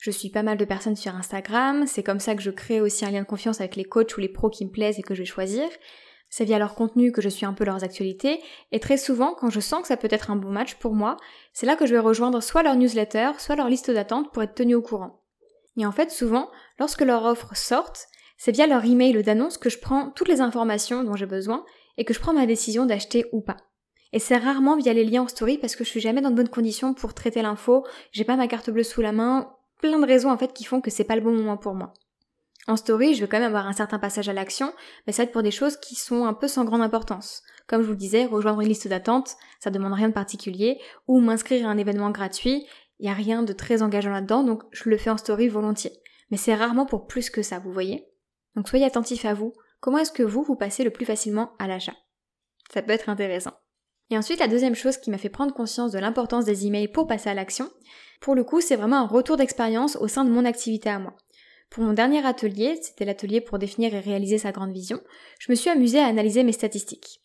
Je 0.00 0.10
suis 0.10 0.30
pas 0.30 0.42
mal 0.42 0.58
de 0.58 0.64
personnes 0.64 0.96
sur 0.96 1.14
Instagram, 1.14 1.86
c'est 1.86 2.02
comme 2.02 2.18
ça 2.18 2.34
que 2.34 2.42
je 2.42 2.50
crée 2.50 2.80
aussi 2.80 3.06
un 3.06 3.10
lien 3.12 3.22
de 3.22 3.26
confiance 3.26 3.60
avec 3.60 3.76
les 3.76 3.84
coachs 3.84 4.16
ou 4.16 4.20
les 4.20 4.28
pros 4.28 4.50
qui 4.50 4.64
me 4.64 4.70
plaisent 4.70 4.98
et 4.98 5.02
que 5.02 5.14
je 5.14 5.20
vais 5.20 5.26
choisir. 5.26 5.68
C'est 6.28 6.44
via 6.44 6.58
leur 6.58 6.74
contenu 6.74 7.12
que 7.12 7.22
je 7.22 7.28
suis 7.28 7.46
un 7.46 7.52
peu 7.52 7.64
leurs 7.64 7.84
actualités, 7.84 8.40
et 8.72 8.80
très 8.80 8.96
souvent, 8.96 9.32
quand 9.38 9.48
je 9.48 9.60
sens 9.60 9.82
que 9.82 9.86
ça 9.86 9.96
peut 9.96 10.08
être 10.10 10.32
un 10.32 10.36
bon 10.36 10.50
match 10.50 10.74
pour 10.74 10.94
moi, 10.94 11.16
c'est 11.52 11.66
là 11.66 11.76
que 11.76 11.86
je 11.86 11.94
vais 11.94 12.00
rejoindre 12.00 12.42
soit 12.42 12.64
leur 12.64 12.74
newsletter, 12.74 13.30
soit 13.38 13.54
leur 13.54 13.68
liste 13.68 13.92
d'attente 13.92 14.32
pour 14.32 14.42
être 14.42 14.56
tenu 14.56 14.74
au 14.74 14.82
courant. 14.82 15.22
Et 15.76 15.86
en 15.86 15.92
fait, 15.92 16.10
souvent, 16.10 16.50
lorsque 16.80 17.02
leurs 17.02 17.24
offres 17.24 17.56
sortent, 17.56 18.08
c'est 18.38 18.52
via 18.52 18.66
leur 18.66 18.84
email 18.84 19.22
d'annonce 19.22 19.56
que 19.56 19.70
je 19.70 19.78
prends 19.78 20.10
toutes 20.10 20.28
les 20.28 20.40
informations 20.40 21.04
dont 21.04 21.14
j'ai 21.14 21.26
besoin 21.26 21.64
et 21.96 22.04
que 22.04 22.12
je 22.12 22.18
prends 22.18 22.34
ma 22.34 22.46
décision 22.46 22.86
d'acheter 22.86 23.24
ou 23.30 23.40
pas. 23.40 23.58
Et 24.12 24.18
c'est 24.18 24.36
rarement 24.36 24.76
via 24.76 24.92
les 24.92 25.04
liens 25.04 25.22
en 25.22 25.28
story 25.28 25.58
parce 25.58 25.76
que 25.76 25.84
je 25.84 25.90
suis 25.90 26.00
jamais 26.00 26.20
dans 26.20 26.30
de 26.30 26.36
bonnes 26.36 26.48
conditions 26.48 26.94
pour 26.94 27.14
traiter 27.14 27.42
l'info, 27.42 27.84
j'ai 28.12 28.24
pas 28.24 28.36
ma 28.36 28.48
carte 28.48 28.70
bleue 28.70 28.82
sous 28.82 29.02
la 29.02 29.12
main, 29.12 29.50
plein 29.80 29.98
de 29.98 30.06
raisons 30.06 30.30
en 30.30 30.38
fait 30.38 30.52
qui 30.52 30.64
font 30.64 30.80
que 30.80 30.90
c'est 30.90 31.04
pas 31.04 31.16
le 31.16 31.22
bon 31.22 31.32
moment 31.32 31.56
pour 31.56 31.74
moi. 31.74 31.92
En 32.68 32.76
story, 32.76 33.14
je 33.14 33.20
vais 33.20 33.28
quand 33.28 33.38
même 33.38 33.46
avoir 33.46 33.68
un 33.68 33.72
certain 33.72 33.98
passage 33.98 34.28
à 34.28 34.32
l'action, 34.32 34.72
mais 35.06 35.12
ça 35.12 35.22
va 35.22 35.26
être 35.26 35.32
pour 35.32 35.44
des 35.44 35.52
choses 35.52 35.76
qui 35.76 35.94
sont 35.94 36.24
un 36.24 36.34
peu 36.34 36.48
sans 36.48 36.64
grande 36.64 36.82
importance. 36.82 37.42
Comme 37.68 37.82
je 37.82 37.86
vous 37.86 37.94
disais, 37.94 38.26
rejoindre 38.26 38.60
une 38.60 38.68
liste 38.68 38.88
d'attente, 38.88 39.36
ça 39.60 39.70
demande 39.70 39.92
rien 39.92 40.08
de 40.08 40.14
particulier, 40.14 40.80
ou 41.06 41.20
m'inscrire 41.20 41.68
à 41.68 41.70
un 41.70 41.78
événement 41.78 42.10
gratuit, 42.10 42.66
il 42.98 43.06
y 43.06 43.08
a 43.08 43.14
rien 43.14 43.42
de 43.42 43.52
très 43.52 43.82
engageant 43.82 44.10
là-dedans, 44.10 44.42
donc 44.42 44.62
je 44.72 44.88
le 44.88 44.96
fais 44.96 45.10
en 45.10 45.16
story 45.16 45.48
volontiers. 45.48 45.92
Mais 46.30 46.36
c'est 46.36 46.54
rarement 46.54 46.86
pour 46.86 47.06
plus 47.06 47.30
que 47.30 47.42
ça, 47.42 47.60
vous 47.60 47.72
voyez. 47.72 48.08
Donc 48.56 48.68
soyez 48.68 48.86
attentifs 48.86 49.26
à 49.26 49.34
vous. 49.34 49.52
Comment 49.80 49.98
est-ce 49.98 50.12
que 50.12 50.22
vous, 50.24 50.42
vous 50.42 50.56
passez 50.56 50.82
le 50.82 50.90
plus 50.90 51.06
facilement 51.06 51.52
à 51.58 51.68
l'achat? 51.68 51.94
Ça 52.72 52.82
peut 52.82 52.92
être 52.92 53.08
intéressant. 53.08 53.52
Et 54.10 54.18
ensuite, 54.18 54.40
la 54.40 54.48
deuxième 54.48 54.74
chose 54.74 54.98
qui 54.98 55.10
m'a 55.10 55.18
fait 55.18 55.28
prendre 55.28 55.54
conscience 55.54 55.92
de 55.92 55.98
l'importance 55.98 56.44
des 56.44 56.66
emails 56.66 56.88
pour 56.88 57.06
passer 57.06 57.28
à 57.28 57.34
l'action, 57.34 57.70
pour 58.20 58.34
le 58.34 58.44
coup, 58.44 58.60
c'est 58.60 58.76
vraiment 58.76 58.98
un 58.98 59.06
retour 59.06 59.36
d'expérience 59.36 59.96
au 59.96 60.08
sein 60.08 60.24
de 60.24 60.30
mon 60.30 60.44
activité 60.44 60.88
à 60.88 60.98
moi. 60.98 61.14
Pour 61.70 61.82
mon 61.82 61.92
dernier 61.92 62.24
atelier, 62.24 62.78
c'était 62.80 63.04
l'atelier 63.04 63.40
pour 63.40 63.58
définir 63.58 63.94
et 63.94 64.00
réaliser 64.00 64.38
sa 64.38 64.52
grande 64.52 64.72
vision, 64.72 65.00
je 65.40 65.50
me 65.50 65.56
suis 65.56 65.70
amusée 65.70 65.98
à 65.98 66.06
analyser 66.06 66.44
mes 66.44 66.52
statistiques. 66.52 67.20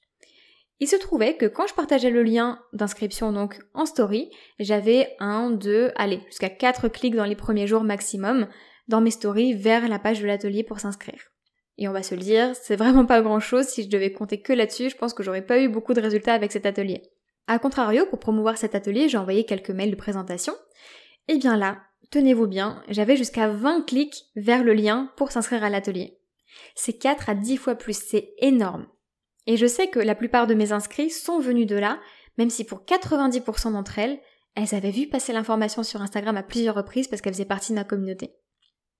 Il 0.79 0.87
se 0.87 0.95
trouvait 0.95 1.37
que 1.37 1.45
quand 1.45 1.67
je 1.67 1.75
partageais 1.75 2.09
le 2.09 2.23
lien 2.23 2.59
d'inscription 2.73 3.31
donc 3.31 3.59
en 3.75 3.85
story, 3.85 4.31
j'avais 4.57 5.15
un, 5.19 5.51
deux, 5.51 5.91
allez, 5.95 6.21
jusqu'à 6.25 6.49
quatre 6.49 6.87
clics 6.87 7.15
dans 7.15 7.25
les 7.25 7.35
premiers 7.35 7.67
jours 7.67 7.83
maximum 7.83 8.47
dans 8.87 8.99
mes 8.99 9.11
stories 9.11 9.53
vers 9.53 9.87
la 9.87 9.99
page 9.99 10.21
de 10.21 10.27
l'atelier 10.27 10.63
pour 10.63 10.79
s'inscrire. 10.79 11.30
Et 11.77 11.87
on 11.87 11.93
va 11.93 12.03
se 12.03 12.15
le 12.15 12.21
dire, 12.21 12.55
c'est 12.55 12.75
vraiment 12.75 13.05
pas 13.05 13.21
grand 13.21 13.39
chose 13.39 13.65
si 13.65 13.83
je 13.83 13.89
devais 13.89 14.11
compter 14.11 14.41
que 14.41 14.53
là-dessus, 14.53 14.89
je 14.89 14.97
pense 14.97 15.13
que 15.13 15.23
j'aurais 15.23 15.45
pas 15.45 15.59
eu 15.59 15.69
beaucoup 15.69 15.93
de 15.93 16.01
résultats 16.01 16.33
avec 16.33 16.51
cet 16.51 16.65
atelier. 16.65 17.01
A 17.47 17.59
contrario, 17.59 18.05
pour 18.05 18.19
promouvoir 18.19 18.57
cet 18.57 18.75
atelier, 18.75 19.09
j'ai 19.09 19.17
envoyé 19.17 19.45
quelques 19.45 19.71
mails 19.71 19.91
de 19.91 19.95
présentation. 19.95 20.53
Et 21.27 21.37
bien 21.37 21.57
là, 21.57 21.79
tenez-vous 22.11 22.47
bien, 22.47 22.83
j'avais 22.89 23.17
jusqu'à 23.17 23.47
20 23.47 23.85
clics 23.85 24.25
vers 24.35 24.63
le 24.63 24.73
lien 24.73 25.11
pour 25.17 25.31
s'inscrire 25.31 25.63
à 25.63 25.69
l'atelier. 25.69 26.19
C'est 26.75 26.97
4 26.97 27.29
à 27.29 27.35
10 27.35 27.57
fois 27.57 27.75
plus, 27.75 27.97
c'est 27.97 28.33
énorme. 28.39 28.87
Et 29.47 29.57
je 29.57 29.65
sais 29.65 29.87
que 29.87 29.99
la 29.99 30.15
plupart 30.15 30.47
de 30.47 30.53
mes 30.53 30.71
inscrits 30.71 31.09
sont 31.09 31.39
venus 31.39 31.67
de 31.67 31.75
là, 31.75 31.99
même 32.37 32.49
si 32.49 32.63
pour 32.63 32.83
90% 32.85 33.73
d'entre 33.73 33.99
elles, 33.99 34.19
elles 34.55 34.75
avaient 34.75 34.91
vu 34.91 35.07
passer 35.07 35.33
l'information 35.33 35.83
sur 35.83 36.01
Instagram 36.01 36.37
à 36.37 36.43
plusieurs 36.43 36.75
reprises 36.75 37.07
parce 37.07 37.21
qu'elles 37.21 37.33
faisaient 37.33 37.45
partie 37.45 37.71
de 37.71 37.77
ma 37.77 37.83
communauté. 37.83 38.35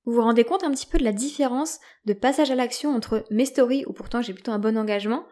Vous 0.06 0.14
vous 0.14 0.22
rendez 0.22 0.44
compte 0.44 0.64
un 0.64 0.72
petit 0.72 0.88
peu 0.88 0.98
de 0.98 1.04
la 1.04 1.14
différence 1.14 1.80
de 2.06 2.14
passage 2.14 2.50
à 2.50 2.56
l'action 2.56 2.96
entre 2.96 3.24
mes 3.30 3.46
stories, 3.46 3.86
où 3.86 3.94
pourtant 3.94 4.22
j'ai 4.22 4.34
plutôt 4.34 4.52
un 4.52 4.60
bon 4.60 4.78
engagement, 4.78 5.26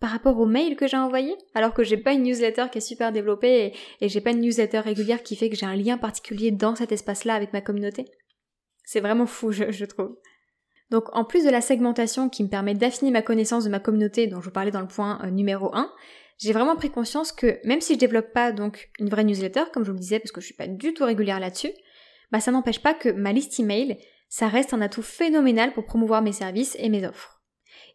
par 0.00 0.10
rapport 0.10 0.38
aux 0.38 0.46
mails 0.46 0.76
que 0.76 0.86
j'ai 0.86 0.96
envoyés, 0.96 1.36
alors 1.54 1.74
que 1.74 1.84
j'ai 1.84 1.98
pas 1.98 2.12
une 2.12 2.22
newsletter 2.22 2.66
qui 2.72 2.78
est 2.78 2.82
super 2.82 3.12
développée 3.12 3.74
et, 4.00 4.08
j'ai 4.08 4.20
pas 4.20 4.30
une 4.30 4.40
newsletter 4.40 4.80
régulière 4.80 5.22
qui 5.22 5.36
fait 5.36 5.50
que 5.50 5.56
j'ai 5.56 5.66
un 5.66 5.76
lien 5.76 5.98
particulier 5.98 6.50
dans 6.50 6.74
cet 6.74 6.90
espace-là 6.90 7.34
avec 7.34 7.52
ma 7.52 7.60
communauté? 7.60 8.06
C'est 8.84 9.00
vraiment 9.00 9.26
fou, 9.26 9.52
je, 9.52 9.84
trouve. 9.84 10.16
Donc 10.90 11.14
en 11.14 11.24
plus 11.24 11.44
de 11.44 11.50
la 11.50 11.60
segmentation 11.60 12.28
qui 12.28 12.42
me 12.42 12.48
permet 12.48 12.74
d'affiner 12.74 13.10
ma 13.10 13.22
connaissance 13.22 13.64
de 13.64 13.70
ma 13.70 13.78
communauté 13.78 14.26
dont 14.26 14.40
je 14.40 14.46
vous 14.46 14.52
parlais 14.52 14.70
dans 14.70 14.80
le 14.80 14.88
point 14.88 15.20
euh, 15.22 15.30
numéro 15.30 15.74
1, 15.74 15.92
j'ai 16.38 16.52
vraiment 16.52 16.76
pris 16.76 16.90
conscience 16.90 17.30
que 17.30 17.60
même 17.64 17.82
si 17.82 17.94
je 17.94 17.98
développe 17.98 18.32
pas 18.32 18.52
donc 18.52 18.90
une 18.98 19.10
vraie 19.10 19.24
newsletter, 19.24 19.64
comme 19.72 19.84
je 19.84 19.90
vous 19.90 19.96
le 19.96 20.00
disais, 20.00 20.18
parce 20.18 20.32
que 20.32 20.40
je 20.40 20.46
suis 20.46 20.54
pas 20.54 20.66
du 20.66 20.94
tout 20.94 21.04
régulière 21.04 21.38
là-dessus, 21.40 21.72
bah 22.30 22.40
ça 22.40 22.52
n'empêche 22.52 22.80
pas 22.80 22.94
que 22.94 23.08
ma 23.08 23.32
liste 23.32 23.58
email, 23.58 23.98
ça 24.28 24.48
reste 24.48 24.74
un 24.74 24.80
atout 24.80 25.02
phénoménal 25.02 25.72
pour 25.72 25.84
promouvoir 25.84 26.22
mes 26.22 26.32
services 26.32 26.76
et 26.78 26.88
mes 26.88 27.06
offres. 27.06 27.42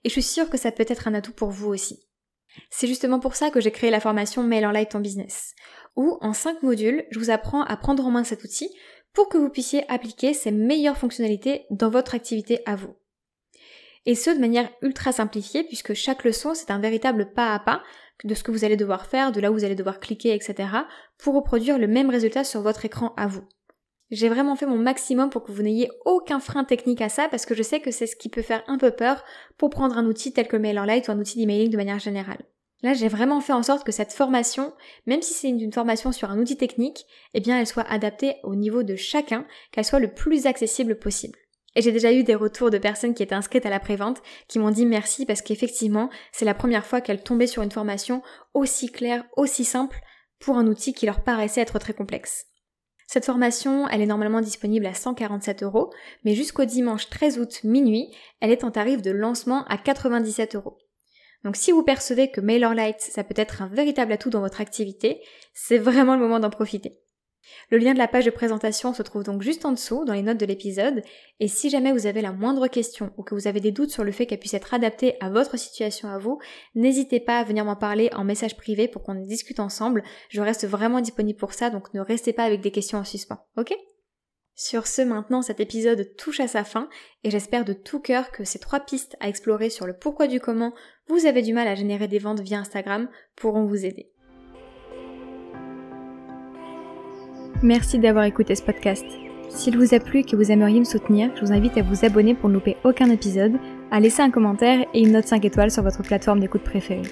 Et 0.03 0.09
je 0.09 0.13
suis 0.13 0.23
sûre 0.23 0.49
que 0.49 0.57
ça 0.57 0.71
peut 0.71 0.85
être 0.87 1.07
un 1.07 1.13
atout 1.13 1.33
pour 1.33 1.49
vous 1.49 1.69
aussi. 1.69 2.05
C'est 2.69 2.87
justement 2.87 3.19
pour 3.19 3.35
ça 3.35 3.49
que 3.49 3.59
j'ai 3.59 3.71
créé 3.71 3.89
la 3.89 3.99
formation 3.99 4.43
Mail 4.43 4.65
en 4.65 4.71
Light 4.71 4.91
ton 4.91 4.99
business, 4.99 5.53
où 5.95 6.17
en 6.21 6.33
5 6.33 6.63
modules, 6.63 7.05
je 7.11 7.19
vous 7.19 7.29
apprends 7.29 7.63
à 7.63 7.77
prendre 7.77 8.05
en 8.05 8.11
main 8.11 8.23
cet 8.23 8.43
outil 8.43 8.69
pour 9.13 9.29
que 9.29 9.37
vous 9.37 9.49
puissiez 9.49 9.89
appliquer 9.89 10.33
ses 10.33 10.51
meilleures 10.51 10.97
fonctionnalités 10.97 11.65
dans 11.69 11.89
votre 11.89 12.15
activité 12.15 12.59
à 12.65 12.75
vous. 12.75 12.95
Et 14.05 14.13
ce 14.13 14.29
de 14.29 14.39
manière 14.39 14.69
ultra 14.81 15.11
simplifiée 15.11 15.63
puisque 15.63 15.93
chaque 15.93 16.23
leçon 16.23 16.53
c'est 16.53 16.69
un 16.69 16.79
véritable 16.79 17.33
pas 17.33 17.53
à 17.53 17.59
pas 17.59 17.81
de 18.23 18.35
ce 18.35 18.43
que 18.43 18.51
vous 18.51 18.63
allez 18.63 18.77
devoir 18.77 19.07
faire, 19.07 19.31
de 19.31 19.41
là 19.41 19.51
où 19.51 19.55
vous 19.55 19.63
allez 19.63 19.75
devoir 19.75 19.99
cliquer, 19.99 20.33
etc. 20.33 20.69
pour 21.17 21.33
reproduire 21.33 21.79
le 21.79 21.87
même 21.87 22.09
résultat 22.09 22.43
sur 22.43 22.61
votre 22.61 22.85
écran 22.85 23.13
à 23.17 23.27
vous. 23.27 23.43
J'ai 24.11 24.29
vraiment 24.29 24.55
fait 24.55 24.67
mon 24.67 24.77
maximum 24.77 25.29
pour 25.29 25.43
que 25.43 25.51
vous 25.51 25.63
n'ayez 25.63 25.89
aucun 26.05 26.39
frein 26.39 26.63
technique 26.63 27.01
à 27.01 27.09
ça 27.09 27.27
parce 27.29 27.45
que 27.45 27.55
je 27.55 27.63
sais 27.63 27.79
que 27.79 27.91
c'est 27.91 28.05
ce 28.05 28.15
qui 28.15 28.29
peut 28.29 28.43
faire 28.43 28.63
un 28.67 28.77
peu 28.77 28.91
peur 28.91 29.23
pour 29.57 29.69
prendre 29.71 29.97
un 29.97 30.05
outil 30.05 30.31
tel 30.31 30.47
que 30.47 30.57
MailerLite 30.57 31.07
ou 31.07 31.11
un 31.11 31.19
outil 31.19 31.39
d'emailing 31.39 31.71
de 31.71 31.77
manière 31.77 31.99
générale. 31.99 32.45
Là, 32.83 32.93
j'ai 32.93 33.07
vraiment 33.07 33.41
fait 33.41 33.53
en 33.53 33.63
sorte 33.63 33.83
que 33.83 33.91
cette 33.91 34.13
formation, 34.13 34.73
même 35.07 35.23
si 35.23 35.33
c'est 35.33 35.49
une 35.49 35.73
formation 35.73 36.11
sur 36.11 36.29
un 36.29 36.37
outil 36.37 36.55
technique, 36.55 37.05
eh 37.33 37.39
bien, 37.39 37.59
elle 37.59 37.65
soit 37.65 37.89
adaptée 37.89 38.35
au 38.43 38.53
niveau 38.53 38.83
de 38.83 38.95
chacun, 38.95 39.47
qu'elle 39.71 39.85
soit 39.85 39.99
le 39.99 40.13
plus 40.13 40.45
accessible 40.45 40.99
possible. 40.99 41.39
Et 41.75 41.81
j'ai 41.81 41.91
déjà 41.91 42.13
eu 42.13 42.23
des 42.23 42.35
retours 42.35 42.69
de 42.69 42.77
personnes 42.77 43.15
qui 43.15 43.23
étaient 43.23 43.35
inscrites 43.35 43.65
à 43.65 43.69
la 43.69 43.79
prévente 43.79 44.21
qui 44.47 44.59
m'ont 44.59 44.69
dit 44.69 44.85
merci 44.85 45.25
parce 45.25 45.41
qu'effectivement, 45.41 46.09
c'est 46.31 46.45
la 46.45 46.53
première 46.53 46.85
fois 46.85 47.01
qu'elles 47.01 47.23
tombaient 47.23 47.47
sur 47.47 47.63
une 47.63 47.71
formation 47.71 48.21
aussi 48.53 48.91
claire, 48.91 49.25
aussi 49.35 49.65
simple 49.65 49.99
pour 50.39 50.57
un 50.57 50.67
outil 50.67 50.93
qui 50.93 51.05
leur 51.05 51.21
paraissait 51.23 51.61
être 51.61 51.79
très 51.79 51.93
complexe. 51.93 52.45
Cette 53.07 53.25
formation, 53.25 53.87
elle 53.87 54.01
est 54.01 54.07
normalement 54.07 54.41
disponible 54.41 54.85
à 54.87 54.93
147 54.93 55.63
euros, 55.63 55.91
mais 56.23 56.33
jusqu'au 56.33 56.65
dimanche 56.65 57.09
13 57.09 57.39
août 57.39 57.61
minuit, 57.63 58.11
elle 58.41 58.51
est 58.51 58.63
en 58.63 58.71
tarif 58.71 59.01
de 59.01 59.11
lancement 59.11 59.63
à 59.65 59.77
97 59.77 60.55
euros. 60.55 60.77
Donc 61.43 61.55
si 61.55 61.71
vous 61.71 61.83
percevez 61.83 62.31
que 62.31 62.41
MailerLite, 62.41 62.99
ça 62.99 63.23
peut 63.23 63.35
être 63.37 63.61
un 63.61 63.67
véritable 63.67 64.11
atout 64.11 64.31
dans 64.31 64.41
votre 64.41 64.61
activité, 64.61 65.21
c'est 65.53 65.77
vraiment 65.77 66.15
le 66.15 66.21
moment 66.21 66.39
d'en 66.39 66.49
profiter. 66.49 66.99
Le 67.69 67.77
lien 67.77 67.93
de 67.93 67.97
la 67.97 68.07
page 68.07 68.25
de 68.25 68.31
présentation 68.31 68.93
se 68.93 69.03
trouve 69.03 69.23
donc 69.23 69.41
juste 69.41 69.65
en 69.65 69.71
dessous 69.71 70.05
dans 70.05 70.13
les 70.13 70.21
notes 70.21 70.39
de 70.39 70.45
l'épisode 70.45 71.01
et 71.39 71.47
si 71.47 71.69
jamais 71.69 71.91
vous 71.91 72.07
avez 72.07 72.21
la 72.21 72.31
moindre 72.31 72.67
question 72.67 73.11
ou 73.17 73.23
que 73.23 73.35
vous 73.35 73.47
avez 73.47 73.59
des 73.59 73.71
doutes 73.71 73.91
sur 73.91 74.03
le 74.03 74.11
fait 74.11 74.25
qu'elle 74.25 74.39
puisse 74.39 74.53
être 74.53 74.73
adaptée 74.73 75.15
à 75.19 75.29
votre 75.29 75.57
situation 75.57 76.09
à 76.09 76.17
vous, 76.17 76.39
n'hésitez 76.75 77.19
pas 77.19 77.39
à 77.39 77.43
venir 77.43 77.65
m'en 77.65 77.75
parler 77.75 78.09
en 78.13 78.23
message 78.23 78.57
privé 78.57 78.87
pour 78.87 79.03
qu'on 79.03 79.15
discute 79.15 79.59
ensemble. 79.59 80.03
Je 80.29 80.41
reste 80.41 80.67
vraiment 80.67 81.01
disponible 81.01 81.39
pour 81.39 81.53
ça 81.53 81.69
donc 81.69 81.93
ne 81.93 82.01
restez 82.01 82.33
pas 82.33 82.43
avec 82.43 82.61
des 82.61 82.71
questions 82.71 82.99
en 82.99 83.03
suspens, 83.03 83.39
ok? 83.57 83.73
Sur 84.57 84.87
ce, 84.87 85.01
maintenant, 85.01 85.41
cet 85.41 85.59
épisode 85.59 86.15
touche 86.15 86.39
à 86.39 86.47
sa 86.47 86.63
fin 86.63 86.89
et 87.25 87.29
j'espère 87.29 87.65
de 87.65 87.73
tout 87.73 87.99
cœur 87.99 88.31
que 88.31 88.45
ces 88.45 88.57
trois 88.57 88.79
pistes 88.79 89.17
à 89.19 89.27
explorer 89.27 89.69
sur 89.69 89.85
le 89.85 89.97
pourquoi 89.97 90.27
du 90.27 90.39
comment 90.39 90.73
vous 91.07 91.25
avez 91.25 91.41
du 91.41 91.53
mal 91.53 91.67
à 91.67 91.75
générer 91.75 92.07
des 92.07 92.19
ventes 92.19 92.39
via 92.39 92.59
Instagram 92.59 93.09
pourront 93.35 93.65
vous 93.65 93.85
aider. 93.85 94.14
Merci 97.63 97.99
d'avoir 97.99 98.25
écouté 98.25 98.55
ce 98.55 98.61
podcast. 98.61 99.05
S'il 99.49 99.77
vous 99.77 99.93
a 99.93 99.99
plu 99.99 100.19
et 100.19 100.23
que 100.23 100.35
vous 100.35 100.51
aimeriez 100.51 100.79
me 100.79 100.85
soutenir, 100.85 101.31
je 101.35 101.41
vous 101.45 101.53
invite 101.53 101.77
à 101.77 101.81
vous 101.81 102.03
abonner 102.03 102.35
pour 102.35 102.49
ne 102.49 102.55
louper 102.55 102.75
aucun 102.83 103.09
épisode, 103.09 103.53
à 103.91 103.99
laisser 103.99 104.21
un 104.21 104.29
commentaire 104.29 104.85
et 104.93 105.01
une 105.01 105.13
note 105.13 105.27
5 105.27 105.45
étoiles 105.45 105.71
sur 105.71 105.81
votre 105.81 106.03
plateforme 106.03 106.41
d'écoute 106.41 106.63
préférée. 106.63 107.09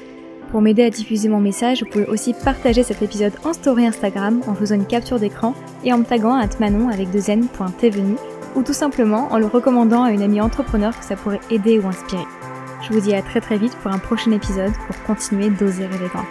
Pour 0.51 0.62
m'aider 0.62 0.84
à 0.84 0.89
diffuser 0.89 1.29
mon 1.29 1.39
message, 1.39 1.82
vous 1.82 1.89
pouvez 1.89 2.06
aussi 2.06 2.34
partager 2.34 2.84
cet 2.84 3.01
épisode 3.01 3.34
en 3.45 3.53
story 3.53 3.88
Instagram 3.88 4.41
en 4.45 4.53
faisant 4.53 4.75
une 4.75 4.86
capture 4.86 5.19
d'écran 5.19 5.56
et 5.84 5.93
en 5.93 5.99
me 5.99 6.03
taguant 6.03 6.36
à 6.36 6.47
manon 6.60 6.89
avec 6.89 7.10
deux 7.10 7.29
n.tvenu 7.29 8.15
ou 8.56 8.62
tout 8.62 8.73
simplement 8.73 9.29
en 9.32 9.39
le 9.39 9.47
recommandant 9.47 10.03
à 10.03 10.12
une 10.12 10.21
amie 10.21 10.41
entrepreneur 10.41 10.97
que 10.97 11.06
ça 11.06 11.15
pourrait 11.15 11.39
aider 11.49 11.79
ou 11.79 11.88
inspirer. 11.88 12.25
Je 12.82 12.93
vous 12.93 12.99
dis 12.99 13.15
à 13.15 13.21
très 13.21 13.41
très 13.41 13.58
vite 13.58 13.75
pour 13.77 13.91
un 13.91 13.97
prochain 13.97 14.32
épisode 14.32 14.73
pour 14.88 15.01
continuer 15.03 15.49
d'oser 15.49 15.86
rêver 15.86 16.08
grand. 16.13 16.25